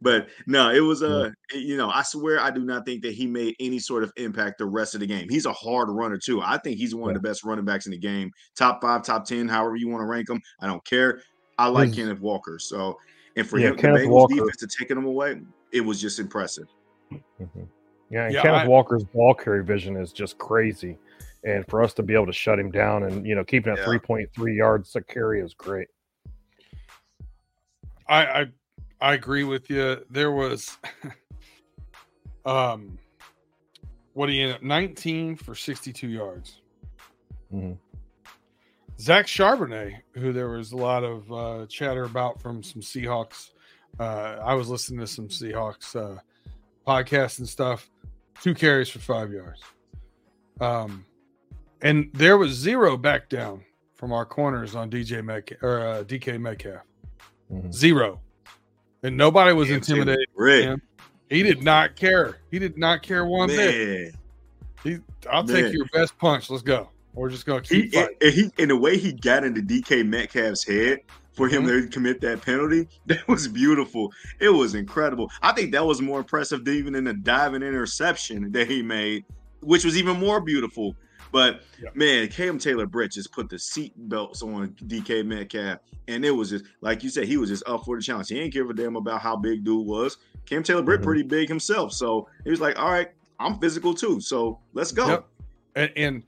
[0.00, 3.26] but no, it was uh, you know, I swear I do not think that he
[3.26, 5.26] made any sort of impact the rest of the game.
[5.28, 6.40] He's a hard runner too.
[6.40, 8.30] I think he's one of the best running backs in the game.
[8.56, 10.40] Top five, top ten, however you want to rank him.
[10.60, 11.22] I don't care.
[11.58, 12.60] I like His- Kenneth Walker.
[12.60, 13.00] So,
[13.36, 15.40] and for Yeah, him, the Bengals Walker- defense to taking him away,
[15.72, 16.66] it was just impressive.
[17.12, 17.68] Mhm.
[18.10, 20.98] Yeah, and Yeah, Kenneth I- Walker's ball carry vision is just crazy,
[21.44, 23.78] and for us to be able to shut him down and you know keeping it
[23.78, 23.84] Yeah.
[23.84, 25.88] three point three yards a carry is great.
[28.08, 28.46] I, I
[29.00, 30.04] I agree with you.
[30.10, 30.76] There was
[32.44, 32.98] um
[34.14, 36.60] what do you end up 19 for 62 yards.
[37.54, 37.78] Mhm.
[39.00, 43.50] Zach Charbonnet, who there was a lot of uh, chatter about from some Seahawks.
[43.98, 46.20] Uh, I was listening to some Seahawks uh,
[46.86, 47.88] podcasts and stuff.
[48.42, 49.62] Two carries for five yards.
[50.60, 51.06] Um,
[51.80, 53.64] and there was zero back down
[53.96, 56.82] from our corners on DJ Metcalf or uh, DK Metcalf.
[57.50, 57.72] Mhm.
[57.72, 58.20] Zero.
[59.02, 60.28] And nobody was intimidated.
[60.36, 60.82] Him.
[61.30, 62.36] He did not care.
[62.50, 64.14] He did not care one bit.
[64.84, 64.98] He,
[65.30, 66.50] I'll take your best punch.
[66.50, 66.90] Let's go.
[67.20, 68.16] We're just gonna keep fighting.
[68.22, 71.00] and he in the way he got into DK Metcalf's head
[71.32, 71.82] for him Mm-hmm.
[71.86, 74.12] to commit that penalty, that was beautiful.
[74.40, 75.30] It was incredible.
[75.42, 79.24] I think that was more impressive than even in the diving interception that he made,
[79.60, 80.96] which was even more beautiful.
[81.32, 81.90] But Yeah.
[81.94, 86.50] man, Cam Taylor Britt just put the seat belts on DK Metcalf, and it was
[86.50, 88.28] just like you said, he was just up for the challenge.
[88.28, 90.16] He ain't give a damn about how big dude was.
[90.46, 91.04] Cam Taylor Britt Mhm.
[91.04, 93.08] pretty big himself, so he was like, "All right,
[93.38, 95.26] I'm physical too, so let's go." Yep.
[95.76, 96.22] and, and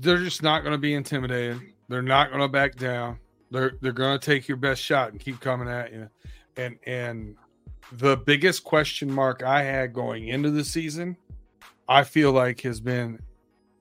[0.00, 1.60] they're just not going to be intimidated.
[1.88, 3.18] They're not going to back down.
[3.50, 6.08] They're they're going to take your best shot and keep coming at you.
[6.56, 7.36] And and
[7.92, 11.16] the biggest question mark I had going into the season,
[11.88, 13.20] I feel like has been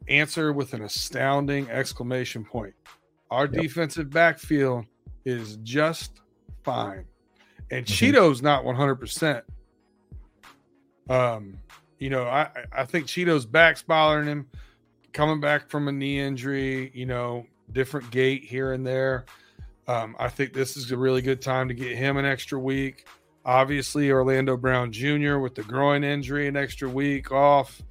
[0.09, 2.74] answered with an astounding exclamation point.
[3.32, 3.51] Our Yep.
[3.53, 4.86] defensive backfield
[5.26, 6.20] is just
[6.64, 7.05] fine,
[7.72, 7.89] and Mhm.
[7.89, 9.45] Cheeto's not one hundred percent.
[11.09, 11.57] Um,
[11.99, 14.47] you know, I I- I think Cheeto's back's bothering him,
[15.14, 16.91] coming back from a knee injury.
[16.93, 19.26] You know, different gait here and there.
[19.88, 23.05] Um, I think this is a really good time to get him an extra week.
[23.45, 25.38] Obviously, Orlando Brown Jr.
[25.38, 27.82] with the groin injury, an extra week off.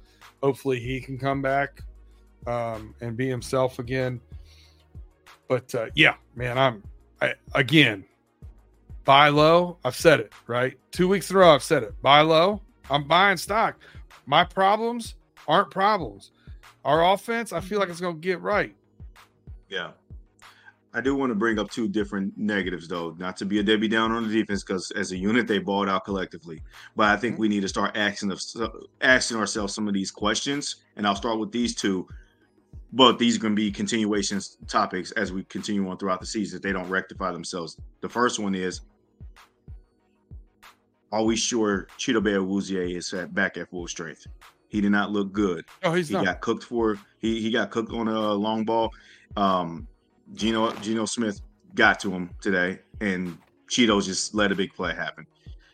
[0.41, 1.81] Hopefully, he can come back
[2.47, 4.19] um, and be himself again.
[5.47, 6.83] But uh, yeah, man, I'm
[7.21, 8.05] I, again
[9.05, 9.77] buy low.
[9.83, 11.53] I've said it right two weeks in a row.
[11.53, 12.01] I've said it.
[12.01, 12.61] Buy low.
[12.89, 13.77] I'm buying stock.
[14.25, 15.15] My problems
[15.47, 16.31] aren't problems.
[16.85, 18.75] Our offense, I feel like it's going to get right.
[19.69, 19.91] Yeah.
[20.95, 23.87] I do want to bring up two different negatives, though, not to be a Debbie
[23.87, 26.61] down on the defense, because as a unit they balled out collectively.
[26.95, 27.41] But I think mm-hmm.
[27.41, 28.39] we need to start asking of,
[29.01, 32.07] asking ourselves some of these questions, and I'll start with these two.
[32.91, 36.57] But these are going to be continuations topics as we continue on throughout the season
[36.57, 37.75] if they don't rectify themselves.
[38.01, 38.81] The first one is:
[41.11, 44.27] Are we sure Chidobe Awuzie is at back at full strength?
[44.73, 46.25] He did not look good Oh, he's he not.
[46.25, 48.91] got cooked for he he got cooked on a long ball.
[49.37, 49.87] Um
[50.33, 51.41] Geno Geno Smith
[51.75, 53.37] got to him today and
[53.69, 55.25] Cheeto just let a big play happen.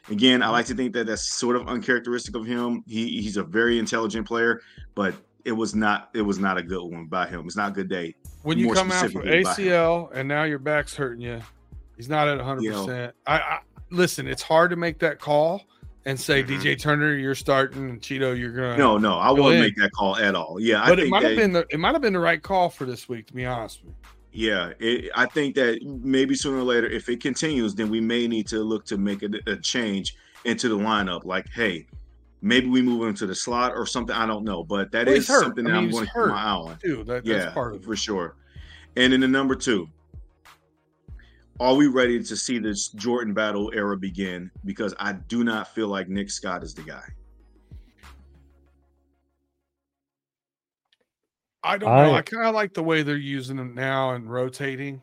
[0.09, 2.83] Again, I like to think that that's sort of uncharacteristic of him.
[2.87, 4.61] He he's a very intelligent player,
[4.95, 5.13] but
[5.45, 7.45] it was not it was not a good one by him.
[7.45, 8.15] It's not a good day.
[8.43, 9.67] when you come out from specifically by him.
[9.67, 11.39] ACL and now your back's hurting you,
[11.95, 12.63] he's not at 100.
[12.63, 12.85] You know.
[12.85, 13.59] percent I, I
[13.91, 14.27] listen.
[14.27, 15.63] It's hard to make that call
[16.05, 16.47] and say Mhm.
[16.61, 18.77] DJ Turner, you're starting, and Cheeto, you're gonna.
[18.77, 19.61] No, no, I Go wouldn't in.
[19.61, 20.57] make that call at all.
[20.59, 22.69] Yeah, I but it might have been the it might have been the right call
[22.69, 23.27] for this week.
[23.27, 23.95] To be honest with you.
[24.31, 28.27] Yeah, it, I think that maybe sooner or later, if it continues, then we may
[28.27, 31.25] need to look to make a, a change into the lineup.
[31.25, 31.87] Like, hey,
[32.41, 34.15] maybe we move him to the slot or something.
[34.15, 36.13] I don't know, but that Well, is something I that mean, I'm he's going to
[36.13, 36.77] keep my eye on.
[36.77, 37.03] Too.
[37.05, 37.85] That, Yeah, that's part of it.
[37.85, 38.35] for sure.
[38.95, 39.89] And then the number two,
[41.59, 44.49] are we ready to see this Jordan Battle era begin?
[44.65, 47.03] Because I do not feel like Nick Scott is the guy.
[51.63, 52.13] I don't know.
[52.13, 55.01] I- I kind of like the way they're using them now and rotating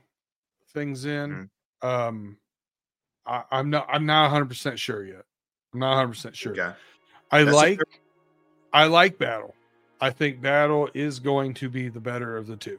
[0.72, 1.48] things in.
[1.82, 1.86] Mm-hmm.
[1.86, 2.36] Um,
[3.26, 3.86] I, I'm not.
[3.90, 5.24] I'm not 100 percent sure yet.
[5.74, 6.52] I'm not 100 percent sure.
[6.52, 6.72] Okay.
[7.30, 8.00] I That's like fair-
[8.72, 9.54] I like Battle.
[10.00, 12.78] I think Battle is going to be the better of the two.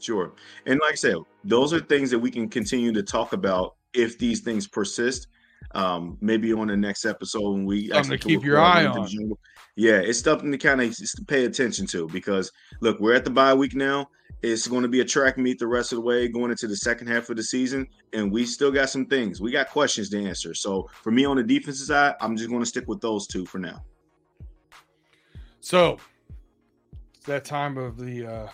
[0.00, 0.32] Sure.
[0.66, 4.18] And like I said, those are things that we can continue to talk about if
[4.18, 5.28] these things persist.
[5.74, 9.08] Um, maybe on the next episode when we Something actually to keep your eye on.
[9.74, 13.52] Yeah, it's something to kind of pay attention to because look, we're at the bye
[13.52, 14.08] week now.
[14.42, 16.76] It's going to be a track meet the rest of the way going into the
[16.76, 19.40] second half of the season, and we still got some things.
[19.40, 20.54] We got questions to answer.
[20.54, 23.44] So for me on the defensive side, I'm just going to stick with those two
[23.44, 23.82] for now.
[25.60, 25.98] So
[27.14, 28.48] it's that time of the uh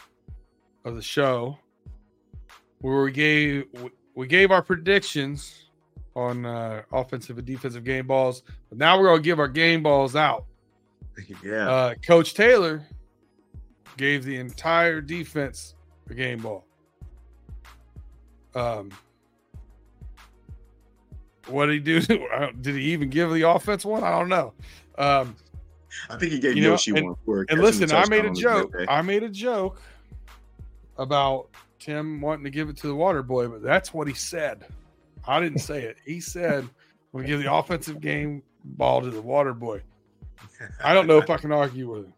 [0.84, 1.58] of the show
[2.80, 3.64] where we gave
[4.14, 5.66] we gave our predictions
[6.14, 8.42] on uh offensive and defensive game balls.
[8.68, 10.44] But now we're gonna give our game balls out.
[11.44, 11.70] yeah.
[11.70, 12.86] Uh Coach Taylor
[13.96, 15.74] gave the entire defense
[16.10, 16.64] a game ball.
[18.54, 18.90] Um
[21.48, 22.00] what did he do?
[22.60, 24.04] Did he even give the offense one?
[24.04, 24.52] I don't know.
[24.96, 25.34] Um,
[26.08, 28.32] I think he gave you know, Yoshi and- one for And listen, I made a
[28.32, 28.72] joke.
[28.88, 29.80] I made a joke
[31.02, 31.48] about
[31.78, 34.66] Tim wanting to give it to the water boy, but that's what he said.
[35.26, 35.96] I didn't say it.
[36.04, 36.68] He said
[37.12, 39.82] we'll give the offensive game ball to the water boy.
[40.82, 42.14] I don't know if I can argue with him.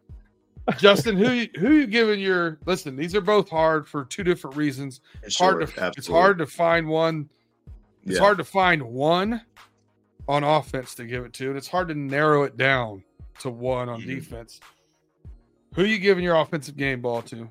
[0.78, 2.96] Justin, who you- who you giving your listen?
[2.96, 5.00] These are both hard for two different reasons.
[5.22, 7.28] It's hard to Sure, it's hard to find one.
[8.04, 8.20] It's Yeah.
[8.20, 9.42] hard to find one
[10.26, 13.04] on offense to give it to, and it's hard to narrow it down
[13.40, 14.06] to one on Mhm.
[14.06, 14.60] defense.
[15.74, 17.50] Who you giving your offensive game ball to?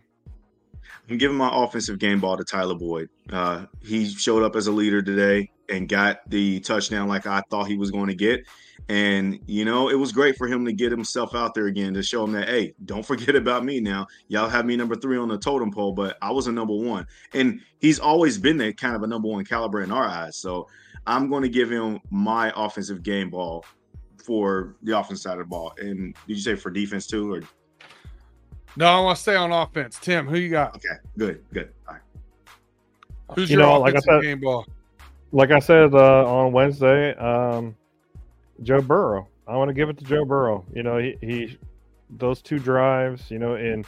[1.10, 3.10] I'm giving my offensive game ball to Tyler Boyd.
[3.32, 7.68] Uh, he showed up as a leader today and got the touchdown like I thought
[7.68, 8.46] he was going to get.
[8.90, 12.04] And, you know, it was great for him to get himself out there again to
[12.04, 14.08] show him that, hey, don't forget about me now.
[14.28, 17.08] Y'all have me number three on the totem pole, but I was a number one.
[17.34, 20.38] And he's always been that kind of a number one caliber in our eyes.
[20.38, 20.68] So
[21.08, 23.66] I'm going to give him my offensive game ball
[24.24, 25.74] for the offense side of the ball.
[25.78, 27.34] And did you say for defense too?
[27.34, 27.42] Or
[28.76, 30.00] No, I want to stay on offense.
[30.02, 30.76] Tim, who you got?
[30.78, 31.70] okay, good, good.
[31.88, 32.02] All right.
[33.36, 34.66] Who's You your know, like I said- game ball?
[35.32, 37.76] like I said uh, on Wednesday, um,
[38.62, 39.28] Joe Burrow.
[39.48, 40.64] I want to give it to Joe Burrow.
[40.74, 41.58] You know, he, he
[42.12, 43.86] those two drives, you know, and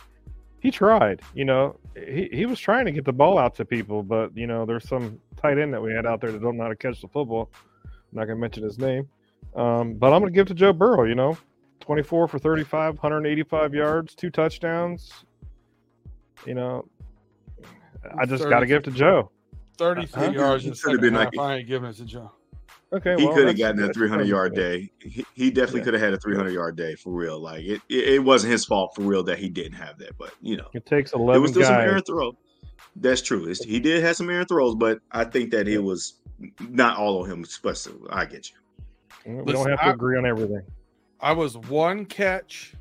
[0.60, 1.22] he tried.
[1.36, 4.48] You know, he, he was trying to get the ball out to people, but you
[4.48, 6.76] know, there's some tight end that we had out there that don't know how to
[6.76, 7.50] catch the football.
[7.86, 9.08] I'm not gonna mention his name,
[9.56, 11.04] um, but I'm gonna give it to Joe Burrow.
[11.06, 11.38] You know,
[11.82, 15.12] 24 for 35, 185 yards, two touchdowns.
[16.46, 16.86] You know,
[18.20, 19.32] I just got to give it to Joe.
[19.78, 20.32] 33 Huh?
[20.32, 22.32] yards in He the could've been like- I ain't giving it to Joe.
[22.94, 24.90] Okay, he well, could have gotten a 300 yard day.
[25.02, 25.86] He, he definitely Yeah.
[25.86, 27.40] could have had a 300 yard day for real.
[27.40, 30.18] Like it, it, it wasn't his fault for real that he didn't have that.
[30.18, 31.90] But you know, It takes there 11 was still some guys.
[31.90, 32.36] errant throws.
[32.96, 33.48] That's true.
[33.48, 36.22] It's, he did have some errant throws, but I think that it was
[36.70, 37.44] not all on him.
[37.44, 38.56] Especially, I get you.
[39.26, 40.62] We Listen, don't have to I- agree on everything.
[41.20, 42.74] I was one catch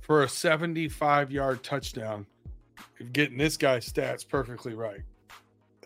[0.00, 2.26] for a 75 yard touchdown.
[3.12, 5.00] Getting this guy's stats perfectly right.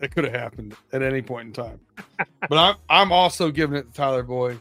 [0.01, 1.79] It could have happened at any point in time.
[2.49, 4.59] but I'm I'm also giving it to Tyler Boyd.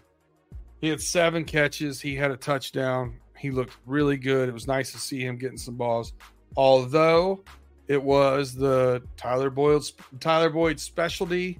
[0.80, 2.00] He had seven catches.
[2.00, 3.18] He had a touchdown.
[3.36, 4.48] He looked really good.
[4.48, 6.12] It was nice to see him getting some balls.
[6.56, 7.44] Although
[7.88, 11.58] it was the Tyler Boyd's Tyler Boyd specialty.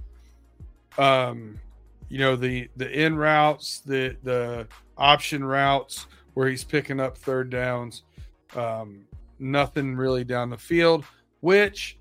[0.97, 1.61] Um,
[2.09, 7.51] you know, the the in routes, the the option routes where he's picking up third
[7.51, 8.03] downs.
[8.57, 9.05] Um,
[9.39, 11.05] nothing really down the field,
[11.41, 11.99] which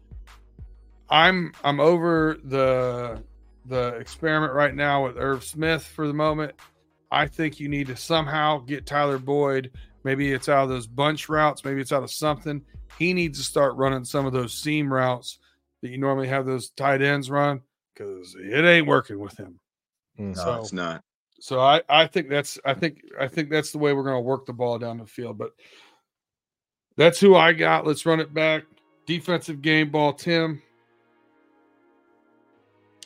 [1.09, 3.21] I'm I'm over the
[3.65, 6.55] the experiment right now with Irv Smith for the moment.
[7.11, 9.71] I think you need to somehow get Tyler Boyd.
[10.03, 12.61] Maybe it's out of those bunch routes, maybe it's out of something.
[12.97, 15.39] He needs to start running some of those seam routes
[15.81, 17.61] that you normally have those tight ends run
[17.93, 19.59] because it ain't working with him.
[20.17, 21.03] No, So- it's not.
[21.39, 24.21] So I, I think that's I think I think that's the way we're going to
[24.21, 25.37] work the ball down the field.
[25.37, 25.51] But
[26.95, 27.85] that's who I got.
[27.85, 28.63] Let's run it back.
[29.05, 30.63] Defensive game ball, Tim.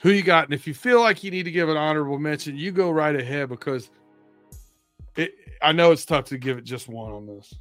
[0.02, 0.46] Who you got?
[0.46, 3.16] And if you feel like you need to give an honorable mention, you go right
[3.16, 3.90] ahead because
[5.16, 5.34] it.
[5.62, 7.54] I know it's tough to give it just one on this.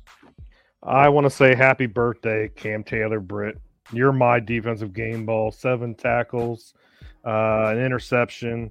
[0.82, 3.59] I want to say happy birthday, Cam Taylor Britt.
[3.92, 5.51] You're my defensive game ball.
[5.51, 6.74] Seven tackles,
[7.26, 8.70] uh, an interception,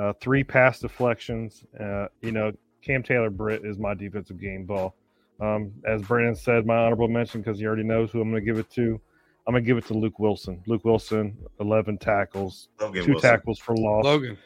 [0.00, 1.64] uh, three pass deflections.
[1.78, 4.94] Uh, you know, Cam Taylor Britt is my defensive game ball.
[5.40, 8.46] Um, as Brandon said, my honorable mention because he already knows who I'm going to
[8.46, 9.00] give it to.
[9.46, 10.62] I'm going to give it to Luke Wilson.
[10.66, 13.30] Luke Wilson, 11 tackles, Logan two Wilson.
[13.30, 14.04] tackles for loss.
[14.04, 14.36] Logan,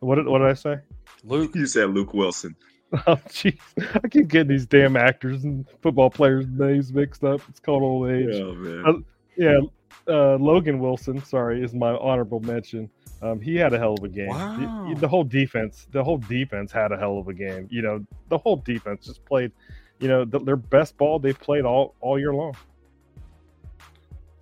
[0.00, 0.76] What did, what did I say?
[1.22, 2.54] Luke, You said Luke Wilson.
[3.08, 3.58] Oh, jeez.
[4.04, 7.40] I keep getting these damn actors and football players' names mixed up.
[7.48, 8.28] It's called old age.
[8.40, 8.84] Oh man.
[8.86, 8.92] Uh,
[9.36, 9.58] Yeah,
[10.06, 12.88] uh, Logan Wilson, sorry, is my honorable mention.
[13.24, 14.28] Um, he had a hell of a game.
[14.28, 14.86] Wow.
[14.92, 17.66] The, the whole defense, the whole defense had a hell of a game.
[17.70, 19.50] You know, the whole defense just played,
[19.98, 22.54] you know, the, their best ball they've played all all year long.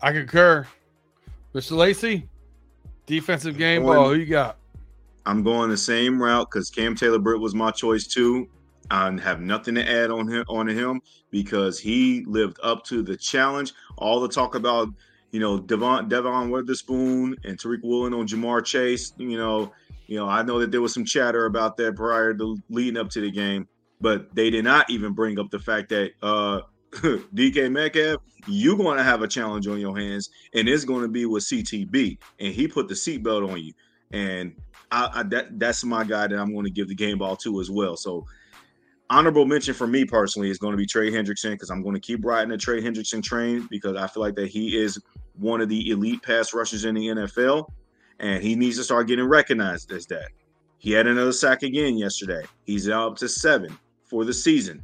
[0.00, 0.66] I concur.
[1.54, 1.76] Mr.
[1.76, 2.28] Lacey,
[3.06, 4.08] defensive game Going- ball.
[4.08, 4.56] Who you got?
[5.26, 8.48] I'm going the same route because Cam Taylor Britt was my choice too.
[8.90, 13.16] I have nothing to add on him on him because he lived up to the
[13.16, 13.74] challenge.
[13.96, 14.88] All the talk about
[15.32, 19.12] you know Devon Devon Witherspoon and Tariq Woolen on Ja'Marr Chase.
[19.16, 19.72] You know,
[20.06, 23.10] you know I know that there was some chatter about that prior to leading up
[23.10, 23.66] to the game,
[24.00, 26.60] but they did not even bring up the fact that uh,
[26.92, 31.08] DK Metcalf, you're going to have a challenge on your hands, and it's going to
[31.08, 33.72] be with CTB, and he put the seatbelt on you,
[34.12, 34.54] and
[34.92, 37.60] I, I that that's my guy that I'm going to give the game ball to
[37.60, 37.96] as well.
[37.96, 38.26] So
[39.08, 42.00] honorable mention for me personally is going to be Trey Hendrickson because I'm going to
[42.00, 44.98] keep riding the Trey Hendrickson train because I feel like that he is
[45.38, 47.70] one of the elite pass rushers in the NFL,
[48.18, 50.28] and he needs to start getting recognized as that.
[50.78, 52.42] He had another sack again yesterday.
[52.64, 54.82] He's up to seven for the season,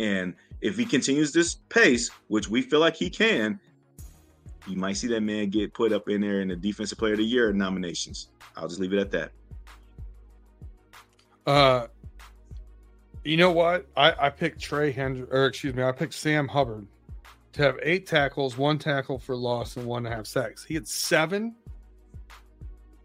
[0.00, 3.60] and if he continues this pace, which we feel like he can,
[4.66, 7.18] you might see that man get put up in there in the Defensive Player of
[7.18, 8.28] the Year nominations.
[8.56, 9.32] I'll just leave it at that.
[11.46, 11.86] Uh,
[13.24, 13.86] you know what?
[13.96, 16.86] I, I picked Trey Hendrick, or excuse me, I picked Sam Hubbard
[17.54, 20.64] to have eight tackles, one tackle for loss, and one and a half sacks.
[20.64, 21.54] He had seven,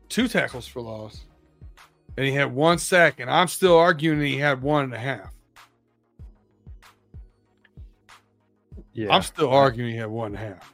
[0.10, 1.26] two tackles for loss,
[2.18, 3.20] and he had one sack.
[3.20, 5.32] And I'm still arguing he had one and a half.
[8.94, 10.74] Yeah, I'm still arguing he had one and a half.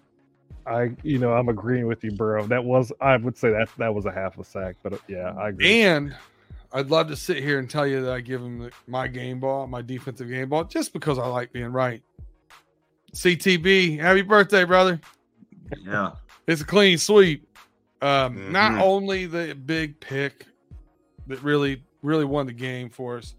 [0.65, 2.47] I you know I'm agreeing with you, Burrow.
[2.47, 5.33] That was I would say that that was a half a sack, but uh, yeah,
[5.37, 5.81] I agree.
[5.81, 6.15] And
[6.71, 9.41] I'd love to sit here and tell you that I give him the, my game
[9.41, 12.01] ball, my defensive game ball, just because I like being right.
[13.15, 14.99] CTB, happy birthday, brother.
[15.81, 16.11] Yeah.
[16.47, 17.47] It's a clean sweep.
[18.01, 18.81] Um, Not Mhm.
[18.81, 20.45] only the big pick
[21.27, 23.35] that really, really won the game for us,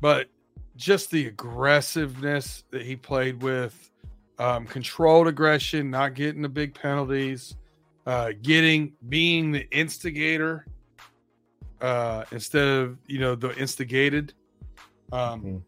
[0.00, 0.28] but
[0.76, 3.90] just the aggressiveness that he played with,
[4.38, 7.56] um, controlled aggression, not getting the big penalties,
[8.06, 10.66] uh, getting being the instigator
[11.80, 14.34] uh, instead of you know the instigated.
[15.12, 15.62] Um, Mhm.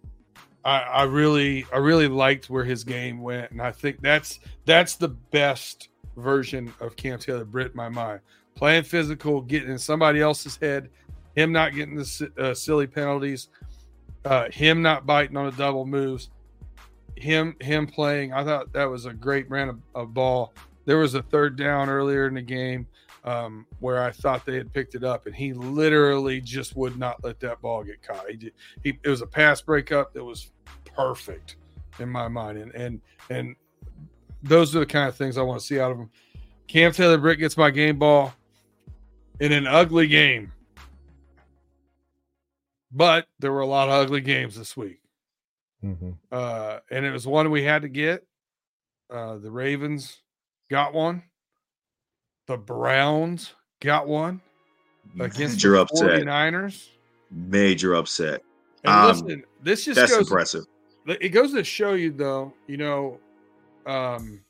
[0.64, 4.96] I, I really, I really liked where his game went, and I think that's that's
[4.96, 8.20] the best version of Cam Taylor Britt in my mind.
[8.54, 10.90] Playing physical, getting in somebody else's head,
[11.34, 13.48] him not getting the uh, silly penalties,
[14.24, 16.30] uh, him not biting on the double moves,
[17.16, 18.32] him him playing.
[18.32, 20.52] I thought that was a great ran of, of ball.
[20.84, 22.86] There was a third down earlier in the game
[23.24, 27.22] um, where I thought they had picked it up, and he literally just would not
[27.22, 28.28] let that ball get caught.
[28.28, 28.52] He did.
[28.82, 30.50] He it was a pass breakup that was
[30.84, 31.56] perfect
[31.98, 33.00] in my mind, and and
[33.30, 33.56] and
[34.42, 36.10] those are the kind of things I want to see out of him.
[36.66, 38.34] Cam Taylor Britt gets my game ball
[39.40, 40.52] in an ugly game,
[42.90, 45.00] but there were a lot of ugly games this week,
[45.84, 46.16] Mhm.
[46.30, 48.26] uh, and it was one we had to get.
[49.10, 50.22] Uh, the Ravens
[50.70, 51.22] got one.
[52.52, 54.42] The Browns got one
[55.18, 56.20] against Major the upset.
[56.22, 56.88] 49ers.
[57.30, 58.42] Major upset.
[58.84, 60.64] And Um, listen, this just That's goes impressive.
[61.06, 63.18] it goes to show you though you know
[63.86, 64.42] um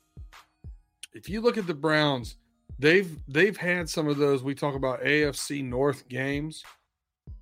[1.13, 2.35] if you look at the browns
[2.77, 6.63] they've they've had some of those we talk about afc north games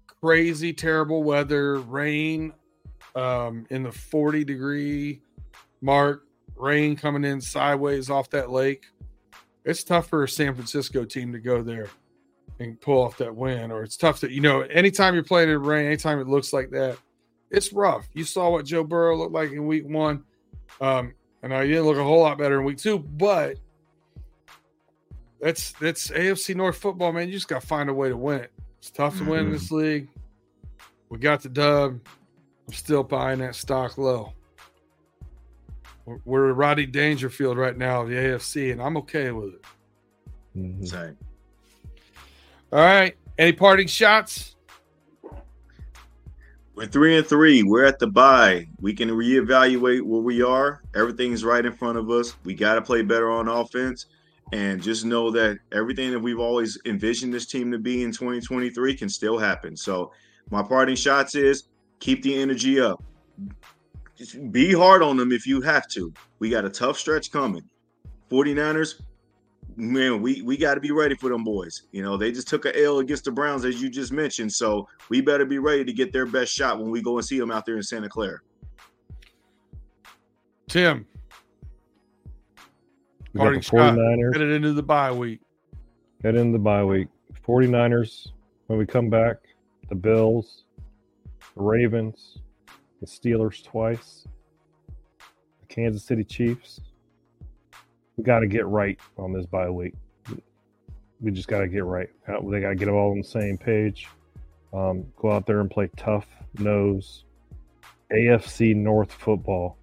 [0.08, 2.54] crazy terrible weather rain
[3.16, 5.22] um in the 40 degree
[5.82, 6.24] mark
[6.56, 8.86] rain coming in sideways off that lake
[9.64, 11.90] it's tough for a san francisco team to go there
[12.60, 15.56] and pull off that win or it's tough to you know anytime you're playing in
[15.56, 16.98] the rain anytime it looks like that
[17.52, 18.08] it's rough.
[18.14, 20.24] You saw what Joe Burrow looked like in week one.
[20.80, 23.58] Um, and I didn't look a whole lot better in week two, but
[25.42, 27.28] that's that's AFC North football, man.
[27.28, 28.52] You just gotta find a way to win it.
[28.80, 30.08] It's tough to win in this league.
[31.10, 32.00] We got the dub.
[32.68, 34.34] I'm still buying that stock low.
[36.06, 39.66] We're- We're Rodney Dangerfield right now of the AFC, and I'm okay with it.
[40.58, 40.88] Mhm.
[40.88, 41.18] Same.
[42.72, 43.16] All right.
[43.38, 44.56] Any parting shots?
[46.76, 47.64] We're three and three.
[47.64, 48.68] We're at the bye.
[48.80, 50.82] We can reevaluate where we are.
[50.96, 52.36] Everything's right in front of us.
[52.44, 54.08] We got to play better on offense.
[54.54, 58.96] And just know that everything that we've always envisioned this team to be in 2023
[58.96, 59.78] can still happen.
[59.78, 60.12] So,
[60.50, 61.64] my parting shots is
[62.00, 63.02] keep the energy up.
[64.22, 66.14] Just be hard on them if you have to.
[66.38, 67.64] We got a tough stretch coming.
[68.30, 69.02] 49ers,
[69.76, 71.88] man, we, we got to be ready for them boys.
[71.92, 74.54] You know, they just took a L against the Browns, as you just mentioned.
[74.54, 77.40] So we better be ready to get their best shot when we go and see
[77.40, 78.38] them out there in Santa Clara.
[80.68, 81.08] Tim,
[83.34, 83.96] We got Parting the shot.
[83.98, 85.40] 49ers headed into the bye week.
[86.24, 87.08] head into the bye week.
[87.44, 88.28] 49ers,
[88.68, 89.38] when we come back,
[89.90, 90.66] the Bills,
[91.56, 92.38] the Ravens,
[93.02, 94.28] the Steelers twice,
[94.88, 96.80] the Kansas City Chiefs.
[98.16, 99.96] We got to get right on this bye week.
[101.20, 102.10] We just got to get right.
[102.28, 104.08] They got to get all on the same page.
[104.74, 106.28] Um, go out there and play tough
[106.60, 107.26] nose
[108.12, 109.78] AFC North football.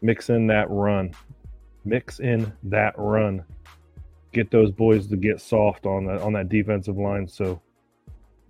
[0.00, 1.12] Mix in that run.
[1.84, 3.44] Mix in that run.
[4.32, 7.60] Get those boys to get soft on that on that defensive line so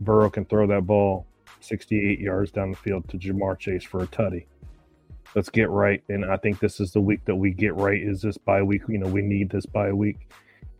[0.00, 1.26] Burrow can throw that ball
[1.64, 4.46] 68 yards down the field to Ja'Marr Chase for a tutty.
[5.34, 6.02] Let's get right.
[6.08, 8.82] And I think this is the week that we get right is this bye week.
[8.88, 10.28] You know, we need this bye week.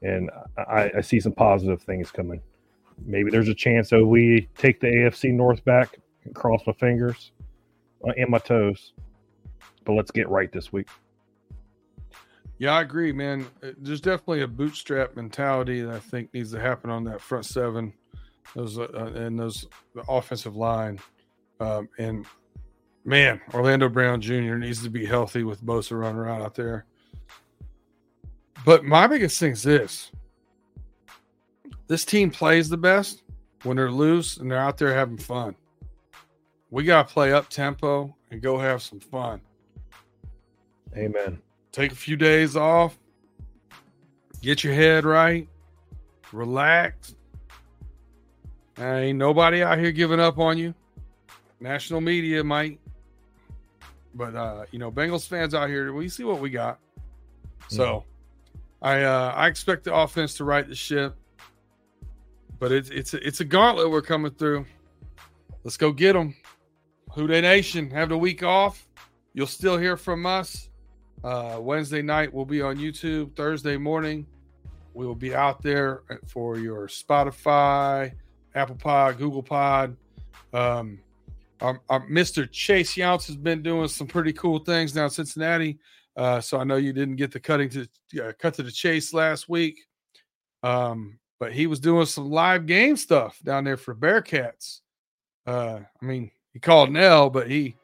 [0.03, 2.41] And I, I see some positive things coming.
[3.05, 5.99] Maybe there's a chance that we take the AFC North back
[6.35, 7.33] cross my fingers
[8.03, 8.93] and my toes.
[9.85, 10.89] But let's get right this week.
[12.59, 13.47] Yeah, I agree, man.
[13.63, 17.45] Uh, there's definitely a bootstrap mentality that I think needs to happen on that front
[17.45, 17.93] seven,
[18.55, 20.99] those uh, uh and those the offensive line,
[21.61, 22.27] um, and
[23.05, 24.57] man, Orlando Brown Jr.
[24.57, 26.87] needs to be healthy with Bosa running around out there.
[28.65, 30.11] But my biggest thing is this:
[31.87, 33.23] this team plays the best
[33.65, 35.55] when they're loose and they're out there having fun.
[36.71, 39.41] We got to play up tempo and go have some fun.
[40.97, 41.41] Amen.
[41.71, 42.99] Take a few days off,
[44.43, 45.49] get your head right,
[46.33, 47.15] relax.
[48.79, 50.75] Ain't nobody out here giving up on you.
[51.61, 52.81] National media might,
[54.15, 56.79] but uh, you know, Bengals fans out here, we see what we got.
[57.69, 58.05] So,
[58.81, 61.17] I uh, I expect the offense to right the ship
[62.63, 64.65] but it's it's a, it's a gauntlet we're coming through.
[65.65, 66.37] Let's go get them.
[67.13, 68.87] Who Dey Nation, have the week off.
[69.35, 70.69] You'll still hear from us.
[71.25, 73.35] Uh, Wednesday night we'll be on YouTube.
[73.35, 74.29] Thursday morning
[74.95, 78.13] we will be out there for your Spotify,
[78.55, 79.97] Apple Pod, Google Pod.
[80.53, 81.01] Um,
[81.61, 82.51] our, our Mr.
[82.51, 85.79] Chase Younts has been doing some pretty cool things down in Cincinnati.
[86.17, 87.89] Uh, so I know you didn't get the cutting to
[88.23, 89.81] uh, cut to the chase last week.
[90.63, 94.81] Um, but he was doing some live game stuff down there for Bearcats.
[95.47, 97.75] Uh, I mean, he called Nell, but he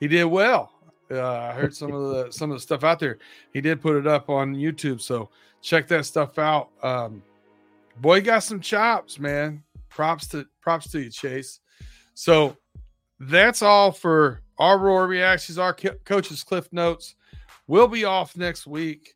[0.00, 0.72] he did well.
[1.10, 3.18] Uh, I heard some of the some of the stuff out there.
[3.52, 5.30] He did put it up on YouTube, so
[5.62, 6.68] check that stuff out.
[6.82, 7.22] Um,
[8.00, 9.62] boy, got some chops, man.
[9.96, 11.60] Props to props to you, Chase.
[12.12, 12.54] So
[13.18, 17.14] that's all for our roar reactions, our coaches cliff notes.
[17.66, 19.14] We'll be off next week.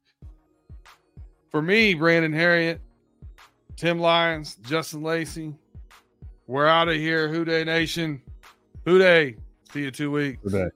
[1.50, 2.80] For me, Brandon Herriott,
[3.76, 5.54] Tim Lyons, Justin Lacey.
[6.46, 7.28] We're out of here.
[7.28, 8.22] Who Dey Nation.
[8.86, 9.36] Who Dey.
[9.74, 10.40] See you two weeks.
[10.42, 10.70] Who